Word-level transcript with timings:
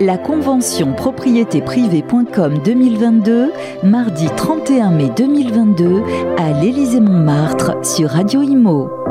La 0.00 0.18
convention 0.18 0.92
propriétéprivée.com 0.92 2.58
2022, 2.62 3.52
mardi 3.82 4.26
31 4.36 4.90
mai 4.90 5.10
2022, 5.16 6.02
à 6.36 6.52
l'Élysée-Montmartre 6.60 7.82
sur 7.82 8.10
Radio 8.10 8.42
Imo. 8.42 9.05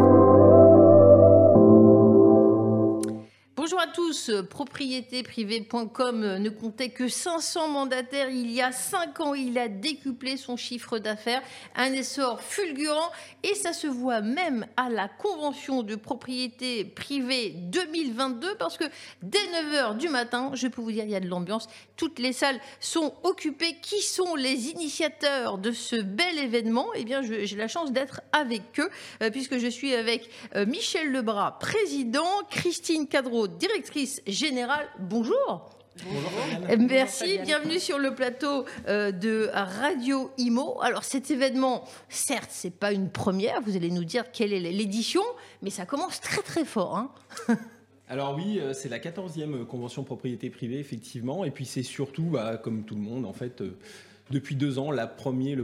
Tous, 4.15 4.31
propriétéprivée.com 4.49 6.37
ne 6.37 6.49
comptait 6.49 6.89
que 6.89 7.07
500 7.09 7.67
mandataires 7.67 8.29
il 8.29 8.49
y 8.51 8.61
a 8.61 8.71
5 8.71 9.19
ans. 9.19 9.33
Il 9.33 9.57
a 9.57 9.67
décuplé 9.67 10.37
son 10.37 10.55
chiffre 10.55 10.99
d'affaires, 10.99 11.41
un 11.75 11.91
essor 11.91 12.41
fulgurant 12.41 13.11
et 13.43 13.55
ça 13.55 13.73
se 13.73 13.87
voit 13.87 14.21
même 14.21 14.67
à 14.77 14.89
la 14.89 15.09
convention 15.09 15.83
de 15.83 15.95
propriété 15.95 16.85
privée 16.85 17.49
2022 17.49 18.55
parce 18.55 18.77
que 18.77 18.85
dès 19.21 19.39
9h 19.39 19.97
du 19.97 20.07
matin, 20.07 20.51
je 20.53 20.67
peux 20.67 20.81
vous 20.81 20.91
dire, 20.91 21.03
il 21.03 21.11
y 21.11 21.15
a 21.15 21.19
de 21.19 21.27
l'ambiance. 21.27 21.67
Toutes 21.97 22.19
les 22.19 22.33
salles 22.33 22.59
sont 22.79 23.13
occupées. 23.23 23.75
Qui 23.81 24.01
sont 24.01 24.35
les 24.35 24.69
initiateurs 24.69 25.57
de 25.57 25.71
ce 25.71 25.97
bel 25.97 26.37
événement? 26.39 26.87
Eh 26.95 27.03
bien, 27.03 27.21
j'ai 27.21 27.55
la 27.55 27.67
chance 27.67 27.91
d'être 27.91 28.21
avec 28.31 28.61
eux 28.79 28.89
euh, 29.21 29.29
puisque 29.29 29.57
je 29.57 29.67
suis 29.67 29.93
avec 29.93 30.29
euh, 30.55 30.65
Michel 30.65 31.11
Lebras, 31.11 31.57
président, 31.59 32.29
Christine 32.49 33.07
Cadreau, 33.07 33.47
directrice 33.47 34.04
générale. 34.27 34.87
Bonjour. 34.99 35.69
Bonjour. 36.03 36.29
Merci, 36.89 37.39
bienvenue 37.39 37.79
sur 37.79 37.97
le 37.97 38.13
plateau 38.13 38.65
euh, 38.87 39.11
de 39.11 39.49
Radio 39.53 40.31
Imo. 40.37 40.81
Alors 40.81 41.05
cet 41.05 41.31
événement, 41.31 41.85
certes, 42.09 42.49
c'est 42.49 42.75
pas 42.77 42.91
une 42.91 43.09
première, 43.09 43.61
vous 43.61 43.77
allez 43.77 43.91
nous 43.91 44.03
dire 44.03 44.31
quelle 44.31 44.51
est 44.51 44.59
l'édition, 44.59 45.23
mais 45.61 45.69
ça 45.69 45.85
commence 45.85 46.19
très 46.19 46.41
très 46.41 46.65
fort. 46.65 46.97
Hein 46.97 47.11
Alors 48.07 48.35
oui, 48.35 48.59
euh, 48.59 48.73
c'est 48.73 48.89
la 48.89 48.99
14e 48.99 49.65
convention 49.65 50.03
propriété 50.03 50.49
privée, 50.49 50.79
effectivement, 50.79 51.43
et 51.43 51.51
puis 51.51 51.65
c'est 51.65 51.83
surtout, 51.83 52.23
bah, 52.23 52.57
comme 52.57 52.83
tout 52.83 52.95
le 52.95 53.01
monde, 53.01 53.25
en 53.25 53.33
fait, 53.33 53.61
euh, 53.61 53.77
depuis 54.31 54.55
deux 54.55 54.79
ans 54.79 54.91
le 54.91 55.07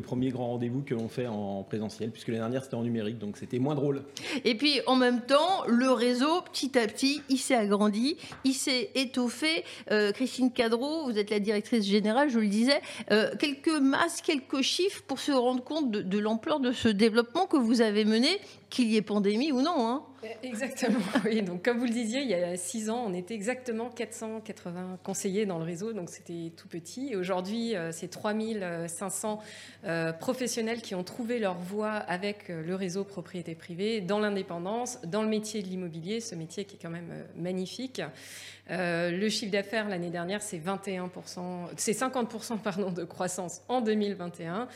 premier 0.01 0.29
grand 0.29 0.47
rendez-vous 0.47 0.81
que 0.81 0.93
l'on 0.93 1.07
fait 1.07 1.27
en 1.27 1.63
présentiel, 1.63 2.11
puisque 2.11 2.27
l'année 2.27 2.39
dernière 2.39 2.63
c'était 2.63 2.75
en 2.75 2.83
numérique, 2.83 3.17
donc 3.17 3.37
c'était 3.37 3.59
moins 3.59 3.75
drôle. 3.75 4.03
Et 4.45 4.55
puis 4.55 4.81
en 4.85 4.95
même 4.95 5.21
temps, 5.21 5.63
le 5.67 5.89
réseau, 5.91 6.41
petit 6.51 6.77
à 6.77 6.87
petit, 6.87 7.21
il 7.29 7.37
s'est 7.37 7.55
agrandi, 7.55 8.17
il 8.43 8.53
s'est 8.53 8.91
étoffé. 8.95 9.63
Euh, 9.91 10.11
Christine 10.11 10.51
Cadreau, 10.51 11.05
vous 11.05 11.17
êtes 11.17 11.29
la 11.29 11.39
directrice 11.39 11.85
générale, 11.85 12.29
je 12.29 12.39
le 12.39 12.47
disais. 12.47 12.81
Euh, 13.11 13.31
quelques 13.39 13.79
masses, 13.79 14.21
quelques 14.21 14.61
chiffres 14.61 15.01
pour 15.07 15.19
se 15.19 15.31
rendre 15.31 15.63
compte 15.63 15.91
de 15.91 16.19
l'ampleur 16.19 16.59
de 16.59 16.71
ce 16.71 16.87
développement 16.87 17.47
que 17.47 17.57
vous 17.57 17.81
avez 17.81 18.05
mené, 18.05 18.39
qu'il 18.71 18.89
y 18.89 18.97
ait 18.97 19.01
pandémie 19.03 19.51
ou 19.51 19.61
non. 19.61 19.87
Hein. 19.87 20.03
Exactement, 20.43 20.99
oui. 21.25 21.41
Donc, 21.41 21.63
comme 21.63 21.77
vous 21.77 21.85
le 21.85 21.91
disiez, 21.91 22.21
il 22.21 22.29
y 22.29 22.33
a 22.33 22.55
six 22.55 22.89
ans, 22.89 23.03
on 23.05 23.13
était 23.13 23.33
exactement 23.33 23.89
480 23.89 24.99
conseillers 25.03 25.45
dans 25.45 25.57
le 25.57 25.65
réseau, 25.65 25.93
donc 25.93 26.09
c'était 26.09 26.51
tout 26.55 26.67
petit. 26.67 27.09
Et 27.11 27.15
aujourd'hui, 27.15 27.75
euh, 27.75 27.91
c'est 27.91 28.07
3500 28.07 29.39
euh, 29.83 30.13
professionnels 30.13 30.81
qui 30.81 30.95
ont 30.95 31.03
trouvé 31.03 31.37
leur 31.37 31.55
voie 31.55 31.91
avec 31.91 32.49
euh, 32.49 32.63
le 32.63 32.75
réseau 32.75 33.03
propriété 33.03 33.55
privée, 33.55 33.99
dans 33.99 34.19
l'indépendance, 34.19 34.99
dans 35.05 35.21
le 35.21 35.29
métier 35.29 35.61
de 35.61 35.67
l'immobilier, 35.67 36.21
ce 36.21 36.35
métier 36.35 36.65
qui 36.65 36.77
est 36.77 36.79
quand 36.81 36.89
même 36.89 37.25
magnifique. 37.35 38.01
Le 38.71 39.29
chiffre 39.29 39.51
d'affaires 39.51 39.89
l'année 39.89 40.09
dernière, 40.09 40.41
c'est 40.41 40.57
21%, 40.57 41.67
c'est 41.77 41.91
50% 41.91 42.59
pardon, 42.59 42.91
de 42.91 43.03
croissance 43.03 43.61
en 43.67 43.81
2021. 43.81 44.67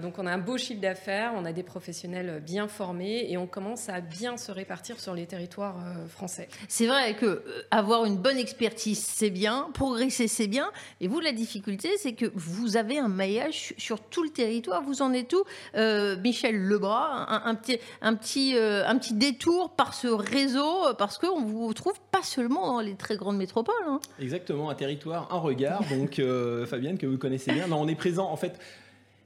donc 0.00 0.18
on 0.18 0.26
a 0.26 0.32
un 0.32 0.38
beau 0.38 0.58
chiffre 0.58 0.80
d'affaires, 0.80 1.32
on 1.34 1.44
a 1.44 1.52
des 1.52 1.62
professionnels 1.62 2.42
bien 2.44 2.68
formés 2.68 3.30
et 3.30 3.38
on 3.38 3.46
commence 3.46 3.88
à 3.88 4.00
bien 4.00 4.36
se 4.36 4.52
répartir 4.52 5.00
sur 5.00 5.14
les 5.14 5.26
territoires 5.26 5.76
français. 6.08 6.48
C'est 6.68 6.86
vrai 6.86 7.14
que 7.14 7.42
avoir 7.70 8.04
une 8.04 8.16
bonne 8.16 8.38
expertise, 8.38 9.04
c'est 9.04 9.30
bien, 9.30 9.68
progresser, 9.74 10.28
c'est 10.28 10.46
bien. 10.46 10.70
Et 11.00 11.08
vous, 11.08 11.20
la 11.20 11.32
difficulté, 11.32 11.90
c'est 11.98 12.12
que 12.12 12.30
vous 12.34 12.76
avez 12.76 12.98
un 12.98 13.08
maillage 13.08 13.74
sur 13.78 14.00
tout 14.00 14.22
le 14.22 14.30
territoire. 14.30 14.82
Vous 14.82 15.02
en 15.02 15.12
êtes 15.12 15.34
euh, 15.74 16.16
Michel 16.18 16.56
Lebras? 16.56 17.26
Un, 17.28 17.42
un, 17.46 17.54
petit, 17.54 17.78
un, 18.02 18.14
petit, 18.14 18.56
euh, 18.56 18.86
un 18.86 18.96
petit 18.98 19.14
détour 19.14 19.70
par 19.70 19.94
ce 19.94 20.08
réseau, 20.08 20.94
parce 20.98 21.18
qu'on 21.18 21.44
vous 21.44 21.72
trouve 21.74 21.98
pas 22.10 22.22
seulement 22.22 22.66
dans 22.66 22.80
les 22.80 22.94
très 23.06 23.16
grandes 23.16 23.36
métropoles. 23.36 23.74
Hein. 23.86 24.00
Exactement, 24.20 24.68
un 24.68 24.74
territoire, 24.74 25.32
un 25.32 25.38
regard. 25.38 25.84
Donc, 25.90 26.18
euh, 26.18 26.66
Fabienne, 26.66 26.98
que 26.98 27.06
vous 27.06 27.18
connaissez 27.18 27.52
bien. 27.52 27.68
Non, 27.68 27.80
on 27.80 27.88
est 27.88 27.94
présent, 27.94 28.28
en 28.28 28.36
fait. 28.36 28.58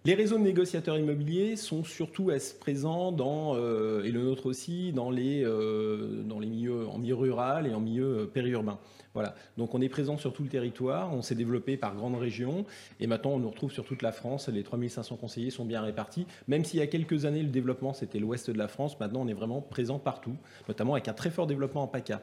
Les 0.07 0.15
réseaux 0.15 0.39
de 0.39 0.43
négociateurs 0.43 0.99
immobiliers 0.99 1.57
sont 1.57 1.85
surtout 1.85 2.31
présents 2.59 3.13
dans, 3.13 3.55
euh, 3.55 4.03
et 4.03 4.11
le 4.11 4.23
nôtre 4.23 4.47
aussi, 4.47 4.93
dans 4.93 5.11
les, 5.11 5.45
euh, 5.45 6.23
dans 6.23 6.39
les 6.39 6.47
milieux, 6.47 6.89
en 6.89 6.99
milieu 6.99 7.15
rural 7.15 7.67
et 7.67 7.75
en 7.75 7.81
milieu 7.81 8.31
périurbain. 8.33 8.79
Voilà. 9.13 9.35
Donc 9.59 9.75
on 9.75 9.81
est 9.81 9.89
présent 9.89 10.17
sur 10.17 10.33
tout 10.33 10.43
le 10.43 10.49
territoire, 10.49 11.13
on 11.13 11.21
s'est 11.21 11.35
développé 11.35 11.77
par 11.77 11.97
grandes 11.97 12.15
régions 12.15 12.65
et 13.01 13.07
maintenant 13.07 13.33
on 13.33 13.39
nous 13.41 13.51
retrouve 13.51 13.73
sur 13.73 13.85
toute 13.85 14.03
la 14.03 14.13
France. 14.13 14.49
Les 14.49 14.63
3500 14.63 15.17
conseillers 15.17 15.51
sont 15.51 15.65
bien 15.65 15.83
répartis. 15.83 16.27
Même 16.47 16.65
s'il 16.65 16.79
y 16.79 16.83
a 16.83 16.87
quelques 16.87 17.25
années 17.25 17.43
le 17.43 17.49
développement 17.49 17.93
c'était 17.93 18.21
l'ouest 18.21 18.51
de 18.51 18.57
la 18.57 18.69
France, 18.69 18.99
maintenant 19.01 19.23
on 19.23 19.29
est 19.29 19.35
vraiment 19.35 19.61
présent 19.61 19.99
partout, 19.99 20.37
notamment 20.69 20.95
avec 20.95 21.09
un 21.09 21.13
très 21.13 21.31
fort 21.31 21.49
développement 21.49 21.83
en 21.83 21.89
PACA. 21.89 22.23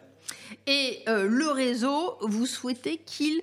Et 0.66 1.04
le 1.08 1.52
réseau, 1.52 2.18
vous 2.22 2.46
souhaitez 2.46 2.98
qu'il 3.06 3.42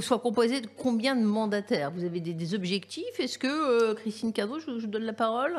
soit 0.00 0.20
composé 0.20 0.60
de 0.60 0.68
combien 0.76 1.16
de 1.16 1.24
mandataires? 1.24 1.90
Vous 1.90 2.04
avez 2.04 2.20
des, 2.20 2.54
objectifs? 2.54 3.18
Est-ce 3.18 3.38
que, 3.38 3.48
euh, 3.48 3.94
Christine 3.94 4.32
Cadot, 4.32 4.60
je, 4.60 4.66
je 4.78 4.84
vous 4.84 4.86
donne 4.86 5.04
la 5.04 5.12
parole? 5.12 5.56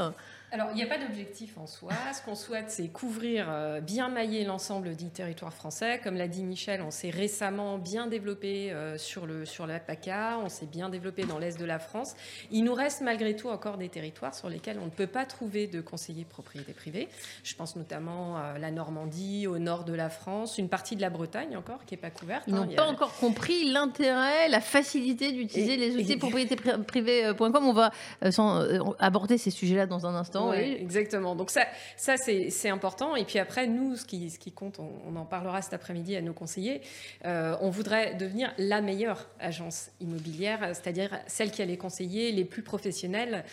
Alors, 0.54 0.68
il 0.72 0.76
n'y 0.76 0.84
a 0.84 0.88
pas 0.88 0.98
d'objectif 0.98 1.58
en 1.58 1.66
soi. 1.66 1.94
Ce 2.14 2.22
qu'on 2.22 2.36
souhaite, 2.36 2.70
c'est 2.70 2.90
couvrir, 2.90 3.48
euh, 3.50 3.80
bien 3.80 4.10
mailler 4.10 4.44
l'ensemble 4.44 4.98
du 4.98 5.10
territoire 5.10 5.54
français. 5.54 6.02
Comme 6.04 6.16
l'a 6.16 6.28
dit 6.28 6.44
Michel, 6.44 6.82
on 6.82 6.92
s'est 6.92 7.10
récemment 7.10 7.78
bien 7.78 8.08
développé 8.08 8.70
euh, 8.74 8.98
sur, 8.98 9.26
le, 9.26 9.46
sur 9.46 9.66
la 9.66 9.80
PACA, 9.80 10.40
on 10.44 10.50
s'est 10.50 10.66
bien 10.66 10.90
développé 10.90 11.24
dans 11.24 11.40
l'Est 11.40 11.58
de 11.58 11.64
la 11.64 11.80
France. 11.80 12.16
Il 12.52 12.66
nous 12.66 12.74
reste 12.74 13.00
malgré 13.00 13.34
tout 13.34 13.48
encore 13.48 13.78
des 13.78 13.88
territoires 13.88 14.36
sur 14.36 14.50
lesquels 14.50 14.78
on 14.82 14.86
ne 14.86 14.90
peut 14.90 15.08
pas 15.08 15.26
trouver 15.26 15.68
de 15.68 15.80
conseillers 15.80 16.26
propriété 16.26 16.74
privée. 16.74 17.08
Je 17.44 17.56
pense 17.56 17.78
notamment 17.78 18.36
à 18.36 18.58
la 18.58 18.72
Normandie, 18.72 19.48
au 19.48 19.58
nord 19.58 19.86
de 19.86 19.94
la 19.94 20.10
France, 20.10 20.58
une 20.58 20.68
partie 20.68 20.98
de 20.98 21.02
la 21.02 21.10
Bretagne 21.10 21.56
encore 21.56 21.86
qui 21.86 21.94
n'est 21.94 22.02
pas 22.02 22.10
couverte. 22.10 22.44
Ils 22.48 22.56
n'ont 22.56 22.64
hein. 22.64 22.76
pas 22.76 22.88
a... 22.88 22.90
encore 22.90 23.16
compris 23.16 23.72
l'intérêt, 23.72 24.50
la 24.50 24.60
facilité 24.60 25.32
d'utiliser 25.32 25.78
les 25.78 25.96
outils 25.96 26.18
propriétéprivée.com. 26.18 27.66
On 27.66 27.72
va 27.72 27.92
euh, 28.26 28.32
sans, 28.32 28.60
euh, 28.60 28.80
aborder 29.00 29.38
ces 29.38 29.52
sujets-là 29.52 29.86
dans 29.86 30.06
un 30.06 30.16
instant. 30.16 30.41
Exactement. 30.54 31.36
Donc 31.36 31.52
ça, 31.52 31.66
ça 31.98 32.16
c'est 32.18 32.70
important. 32.70 33.16
Et 33.16 33.26
puis 33.26 33.40
après, 33.40 33.68
nous, 33.68 33.96
ce 33.96 34.06
qui, 34.06 34.30
ce 34.30 34.40
qui 34.40 34.52
compte, 34.52 34.80
on, 34.80 34.90
on 35.08 35.16
en 35.16 35.26
parlera 35.26 35.62
cet 35.62 35.74
après-midi 35.74 36.16
à 36.16 36.22
nos 36.22 36.34
conseillers, 36.34 36.82
euh, 37.26 37.56
on 37.62 37.70
voudrait 37.70 38.16
devenir 38.16 38.54
la 38.58 38.82
meilleure 38.82 39.30
agence 39.40 39.90
immobilière, 40.00 40.72
c'est-à-dire 40.74 41.20
celle 41.28 41.52
qui 41.52 41.62
a 41.62 41.66
les 41.66 41.78
conseillers 41.78 42.32
les 42.32 42.46
plus 42.46 42.64
professionnels, 42.64 43.44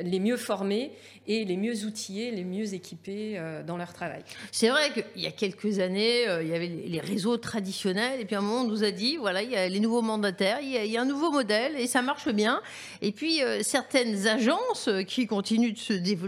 les 0.00 0.20
mieux 0.20 0.36
formés 0.36 0.92
et 1.26 1.44
les 1.44 1.56
mieux 1.56 1.84
outillés, 1.84 2.30
les 2.30 2.44
mieux 2.44 2.74
équipés 2.74 3.34
euh, 3.36 3.62
dans 3.62 3.76
leur 3.76 3.92
travail. 3.92 4.22
C'est 4.52 4.68
vrai 4.68 4.90
qu'il 4.92 5.22
y 5.22 5.26
a 5.26 5.30
quelques 5.30 5.78
années, 5.78 6.28
euh, 6.28 6.42
il 6.42 6.48
y 6.48 6.54
avait 6.54 6.68
les 6.68 7.00
réseaux 7.00 7.36
traditionnels, 7.36 8.20
et 8.20 8.24
puis 8.24 8.36
à 8.36 8.38
un 8.38 8.42
moment, 8.42 8.62
on 8.62 8.68
nous 8.68 8.84
a 8.84 8.90
dit, 8.90 9.16
voilà, 9.16 9.42
il 9.42 9.50
y 9.50 9.56
a 9.56 9.68
les 9.68 9.80
nouveaux 9.80 10.02
mandataires, 10.02 10.58
il 10.60 10.70
y 10.70 10.76
a, 10.76 10.84
il 10.84 10.90
y 10.90 10.96
a 10.96 11.02
un 11.02 11.06
nouveau 11.06 11.30
modèle, 11.30 11.76
et 11.76 11.86
ça 11.86 12.02
marche 12.02 12.28
bien. 12.28 12.60
Et 13.02 13.12
puis, 13.12 13.42
euh, 13.42 13.62
certaines 13.62 14.26
agences 14.26 14.90
qui 15.06 15.26
continuent 15.26 15.72
de 15.72 15.78
se 15.78 15.92
développer 15.92 16.27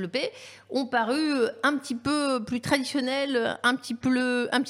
ont 0.70 0.86
paru 0.86 1.18
un 1.62 1.76
petit 1.76 1.94
peu 1.94 2.42
plus 2.44 2.60
traditionnelles, 2.60 3.58
un 3.62 3.74
petit 3.74 3.94
peu, 3.94 4.48
un 4.52 4.62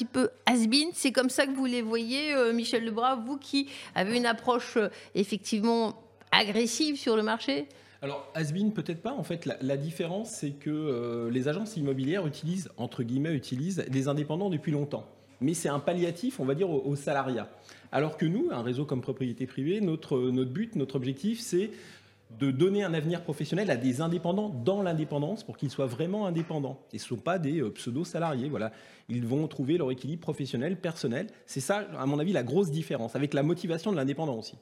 has-been. 0.46 0.90
C'est 0.94 1.12
comme 1.12 1.30
ça 1.30 1.46
que 1.46 1.52
vous 1.52 1.66
les 1.66 1.82
voyez, 1.82 2.34
Michel 2.52 2.84
Lebras, 2.84 3.16
vous 3.16 3.36
qui 3.36 3.68
avez 3.94 4.16
une 4.16 4.26
approche 4.26 4.78
effectivement 5.14 5.94
agressive 6.32 6.96
sur 6.96 7.16
le 7.16 7.22
marché? 7.22 7.66
Alors, 8.02 8.30
Asbin, 8.34 8.70
peut-être 8.70 9.02
pas. 9.02 9.12
En 9.12 9.22
fait, 9.22 9.46
la, 9.60 9.76
différence, 9.76 10.30
c'est 10.30 10.52
que 10.52 10.70
euh, 10.70 11.30
les 11.30 11.48
agences 11.48 11.76
immobilières 11.76 12.26
utilisent, 12.26 12.70
entre 12.78 13.02
guillemets, 13.02 13.34
utilisent 13.34 13.84
des 13.88 14.08
indépendants 14.08 14.48
depuis 14.48 14.72
longtemps. 14.72 15.06
Mais 15.42 15.52
c'est 15.52 15.68
un 15.68 15.80
palliatif, 15.80 16.40
on 16.40 16.44
va 16.44 16.54
dire, 16.54 16.70
au, 16.70 16.82
au, 16.82 16.96
salariat. 16.96 17.48
Alors 17.92 18.16
que 18.16 18.24
nous, 18.24 18.48
un 18.52 18.62
réseau 18.62 18.86
comme 18.86 19.02
propriété 19.02 19.46
privée, 19.46 19.80
notre 19.82 20.18
but, 20.44 20.76
notre 20.76 20.96
objectif, 20.96 21.40
c'est 21.40 21.70
de 22.38 22.50
donner 22.50 22.84
un 22.84 22.94
avenir 22.94 23.22
professionnel 23.22 23.70
à 23.70 23.76
des 23.76 24.00
indépendants 24.00 24.48
dans 24.48 24.82
l'indépendance 24.82 25.44
pour 25.44 25.56
qu'ils 25.56 25.70
soient 25.70 25.86
vraiment 25.86 26.26
indépendants 26.26 26.80
et 26.92 26.96
ne 26.96 27.00
sont 27.00 27.16
pas 27.16 27.38
des 27.38 27.60
euh, 27.60 27.70
pseudo-salariés. 27.70 28.48
Voilà. 28.48 28.72
Ils 29.08 29.26
vont 29.26 29.46
trouver 29.48 29.76
leur 29.76 29.90
équilibre 29.90 30.22
professionnel, 30.22 30.80
personnel. 30.80 31.26
C'est 31.46 31.60
ça, 31.60 31.86
à 31.98 32.06
mon 32.06 32.18
avis, 32.18 32.32
la 32.32 32.42
grosse 32.42 32.70
différence, 32.70 33.16
avec 33.16 33.34
la 33.34 33.42
motivation 33.42 33.90
de 33.90 33.96
l'indépendant 33.96 34.38
aussi. 34.38 34.56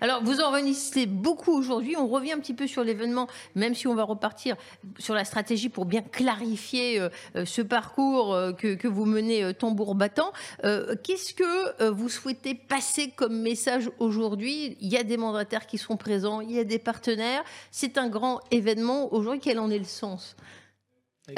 Alors, 0.00 0.22
vous 0.22 0.40
en 0.40 0.50
revenez 0.50 1.06
beaucoup 1.06 1.52
aujourd'hui. 1.52 1.96
On 1.96 2.06
revient 2.06 2.32
un 2.32 2.38
petit 2.38 2.54
peu 2.54 2.66
sur 2.66 2.84
l'événement, 2.84 3.28
même 3.54 3.74
si 3.74 3.86
on 3.86 3.94
va 3.94 4.04
repartir 4.04 4.56
sur 4.98 5.14
la 5.14 5.24
stratégie 5.24 5.68
pour 5.68 5.84
bien 5.84 6.02
clarifier 6.02 7.00
euh, 7.00 7.44
ce 7.44 7.62
parcours 7.62 8.34
euh, 8.34 8.52
que, 8.52 8.88
vous 8.88 9.04
menez 9.04 9.42
euh, 9.44 9.52
tambour 9.52 9.94
battant. 9.94 10.32
Euh, 10.64 10.94
Qu'est-ce 11.02 11.34
que 11.34 11.90
vous 11.90 12.08
souhaitez 12.08 12.54
passer 12.54 13.10
comme 13.10 13.40
message 13.40 13.90
aujourd'hui? 13.98 14.76
Il 14.80 14.88
y 14.88 14.96
a 14.96 15.02
des 15.02 15.16
mandataires 15.16 15.66
qui 15.66 15.78
sont 15.78 15.96
présents, 15.96 16.40
il 16.40 16.52
y 16.52 16.58
a 16.58 16.64
des 16.64 16.78
partenaires. 16.78 17.44
C'est 17.70 17.98
un 17.98 18.08
grand 18.08 18.40
événement. 18.50 19.12
Aujourd'hui, 19.12 19.40
quel 19.40 19.58
en 19.58 19.70
est 19.70 19.78
le 19.78 19.84
sens? 19.84 20.36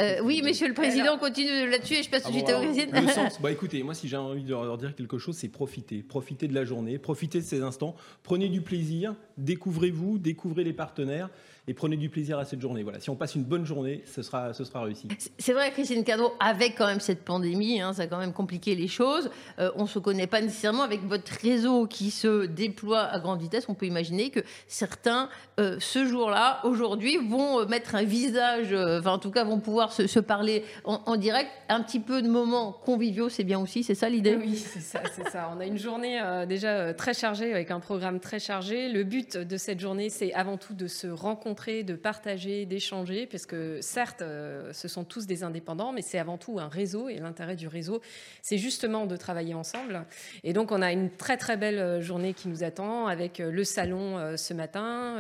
Euh, 0.01 0.21
oui, 0.23 0.43
monsieur 0.43 0.69
le 0.69 0.75
président, 0.75 1.19
continue 1.19 1.69
là-dessus 1.71 1.95
et 1.95 2.03
je 2.03 2.11
passe 2.11 2.23
Ah 2.25 2.29
tout 2.29 2.33
de 2.33 2.39
suite 2.39 2.49
à 2.49 2.59
alors, 2.59 2.73
Christine. 2.73 2.91
le 2.95 3.09
sens, 3.09 3.41
bah 3.43 3.51
écoutez, 3.51 3.83
moi 3.83 3.95
si 3.95 4.09
j'ai 4.09 4.17
envie 4.17 4.43
de 4.43 4.51
leur 4.51 4.79
dire 4.79 4.95
quelque 4.95 5.19
chose, 5.19 5.37
c'est 5.37 5.49
profiter. 5.49 6.03
Profitez 6.03 6.49
de 6.49 6.55
la 6.55 6.65
journée, 6.65 6.99
profitez 6.99 7.41
de 7.41 7.45
ces 7.45 7.63
instants, 7.63 7.95
prenez 8.23 8.49
du 8.49 8.61
plaisir, 8.61 9.15
découvrez-vous, 9.39 10.19
découvrez 10.19 10.65
les 10.65 10.73
partenaires 10.73 11.31
et 11.67 11.75
prenez 11.75 11.97
du 11.97 12.09
plaisir 12.09 12.39
à 12.39 12.45
cette 12.45 12.61
journée. 12.61 12.83
Voilà, 12.83 13.01
si 13.01 13.11
on 13.11 13.17
passe 13.17 13.35
une 13.35 13.45
bonne 13.45 13.65
journée, 13.65 14.03
ce 14.07 14.23
sera, 14.23 14.53
ce 14.53 14.65
sera 14.65 14.83
réussi. 14.83 15.09
C'est 15.39 15.53
vrai, 15.53 15.71
Christine 15.71 16.05
Cadreau, 16.05 16.33
avec 16.41 16.77
quand 16.77 16.87
même 16.87 17.01
cette 17.01 17.25
pandémie, 17.25 17.81
hein, 17.81 17.93
ça 17.93 18.03
a 18.03 18.07
quand 18.07 18.19
même 18.19 18.33
compliqué 18.33 18.75
les 18.75 18.89
choses. 18.89 19.31
Euh, 19.59 19.71
on 19.77 19.83
ne 19.83 19.89
se 19.89 19.99
connaît 19.99 20.27
pas 20.27 20.41
nécessairement 20.41 20.83
avec 20.83 21.03
votre 21.05 21.33
réseau 21.41 21.87
qui 21.87 22.11
se 22.11 22.47
déploie 22.47 23.01
à 23.01 23.19
grande 23.19 23.41
vitesse. 23.41 23.65
On 23.69 23.75
peut 23.75 23.87
imaginer 23.87 24.31
que 24.31 24.41
certains, 24.69 25.29
euh, 25.59 25.77
ce 25.81 26.05
jour-là, 26.05 26.61
aujourd'hui, 26.65 27.17
vont 27.17 27.61
euh, 27.61 27.67
mettre 27.67 27.95
un 27.95 28.05
visage, 28.05 28.73
euh, 28.73 29.01
enfin 29.01 29.13
en 29.13 29.19
tout 29.19 29.31
cas 29.31 29.45
vont 29.45 29.61
pouvoir 29.61 29.93
se, 29.93 30.07
se 30.07 30.21
parler 30.21 30.65
en, 30.85 31.01
en 31.07 31.17
direct. 31.17 31.51
Un 31.71 31.83
petit 31.83 32.01
peu 32.01 32.21
de 32.21 32.29
moments 32.29 32.73
conviviaux, 32.73 33.29
c'est 33.29 33.45
bien 33.45 33.59
aussi, 33.59 33.83
c'est 33.83 33.95
ça 33.95 34.09
l'idée? 34.09 34.37
Oui, 34.37 34.57
c'est 34.57 34.81
ça, 34.81 35.01
c'est 35.15 35.29
ça. 35.31 35.51
On 35.57 35.61
a 35.61 35.65
une 35.65 35.79
journée 35.79 36.21
euh, 36.21 36.45
déjà 36.45 36.69
euh, 36.69 36.93
très 36.93 37.15
chargée, 37.15 37.53
avec 37.53 37.71
un 37.71 37.81
programme 37.81 38.21
très 38.21 38.39
chargé. 38.39 38.91
Le 38.91 39.03
but 39.05 39.39
de 39.39 39.57
cette 39.57 39.81
journée, 39.81 40.11
c'est 40.11 40.35
avant 40.35 40.59
tout 40.59 40.75
de 40.75 40.87
se 40.87 41.07
rencontrer, 41.07 41.54
de 41.55 41.95
partager, 41.95 42.67
d'échanger, 42.67 43.27
parce 43.27 43.47
que 43.47 43.81
certes, 43.81 44.23
euh, 44.23 44.73
ce 44.73 44.89
sont 44.89 45.05
tous 45.05 45.27
des 45.27 45.45
indépendants, 45.45 45.93
mais 45.93 46.03
c'est 46.03 46.19
avant 46.19 46.37
tout 46.37 46.59
un 46.59 46.69
réseau, 46.69 47.09
et 47.09 47.19
l'intérêt 47.19 47.57
du 47.57 47.69
réseau, 47.69 48.01
c'est 48.43 48.59
justement 48.59 49.07
de 49.07 49.17
travailler 49.17 49.55
ensemble. 49.55 50.05
Et 50.43 50.53
donc, 50.53 50.73
on 50.73 50.83
a 50.83 50.93
une 50.93 51.11
très 51.11 51.37
très 51.37 51.57
belle 51.57 51.79
euh, 51.79 52.01
journée 52.01 52.35
qui 52.35 52.49
nous 52.49 52.65
attend, 52.65 53.07
avec 53.07 53.41
euh, 53.41 53.51
le 53.51 53.65
salon 53.65 54.37
ce 54.37 54.55
matin, 54.55 55.17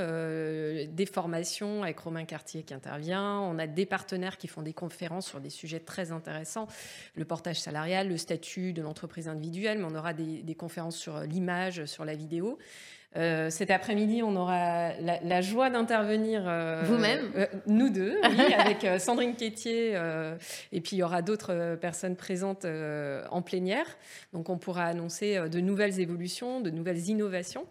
des 0.86 1.06
formations 1.06 1.82
avec 1.82 1.98
Romain 1.98 2.24
Cartier 2.24 2.62
qui 2.62 2.74
intervient, 2.74 3.40
on 3.40 3.58
a 3.58 3.66
des 3.66 3.86
partenaires 3.86 4.36
qui 4.36 4.48
font 4.48 4.62
des 4.62 4.72
conférences 4.72 5.26
sur 5.26 5.40
des 5.40 5.50
sujets 5.50 5.80
très 5.80 6.10
intéressants, 6.10 6.66
le 7.14 7.24
portage 7.24 7.60
salarial, 7.60 8.08
le 8.08 8.16
statut 8.16 8.72
de 8.72 8.82
l'entreprise 8.82 9.28
individuelle, 9.28 9.78
mais 9.78 9.84
on 9.84 9.94
aura 9.94 10.12
des 10.12 10.54
conférences 10.54 10.96
sur 10.96 11.20
l'image, 11.20 11.84
sur 11.86 12.04
la 12.04 12.14
vidéo. 12.14 12.58
Euh, 13.16 13.48
cet 13.48 13.70
après-midi, 13.70 14.22
on 14.22 14.34
aura 14.34 14.92
la, 15.00 15.20
la 15.22 15.40
joie 15.40 15.70
d'intervenir. 15.70 16.42
euh, 16.46 16.82
Vous-même 16.84 17.30
euh, 17.36 17.46
Nous 17.66 17.88
deux, 17.88 18.16
oui, 18.28 18.52
avec 18.54 19.00
Sandrine 19.00 19.36
Quétier. 19.36 19.94
et 20.72 20.80
puis, 20.80 20.96
il 20.96 20.98
y 20.98 21.02
aura 21.02 21.22
d'autres 21.22 21.76
personnes 21.80 22.16
présentes 22.16 22.66
en 23.30 23.42
plénière. 23.42 23.86
Donc, 24.32 24.48
on 24.50 24.58
pourra 24.58 24.84
annoncer 24.84 25.48
de 25.48 25.60
nouvelles 25.60 26.00
évolutions, 26.00 26.60
de 26.60 26.70
nouvelles 26.70 27.08
innovations. 27.08 27.66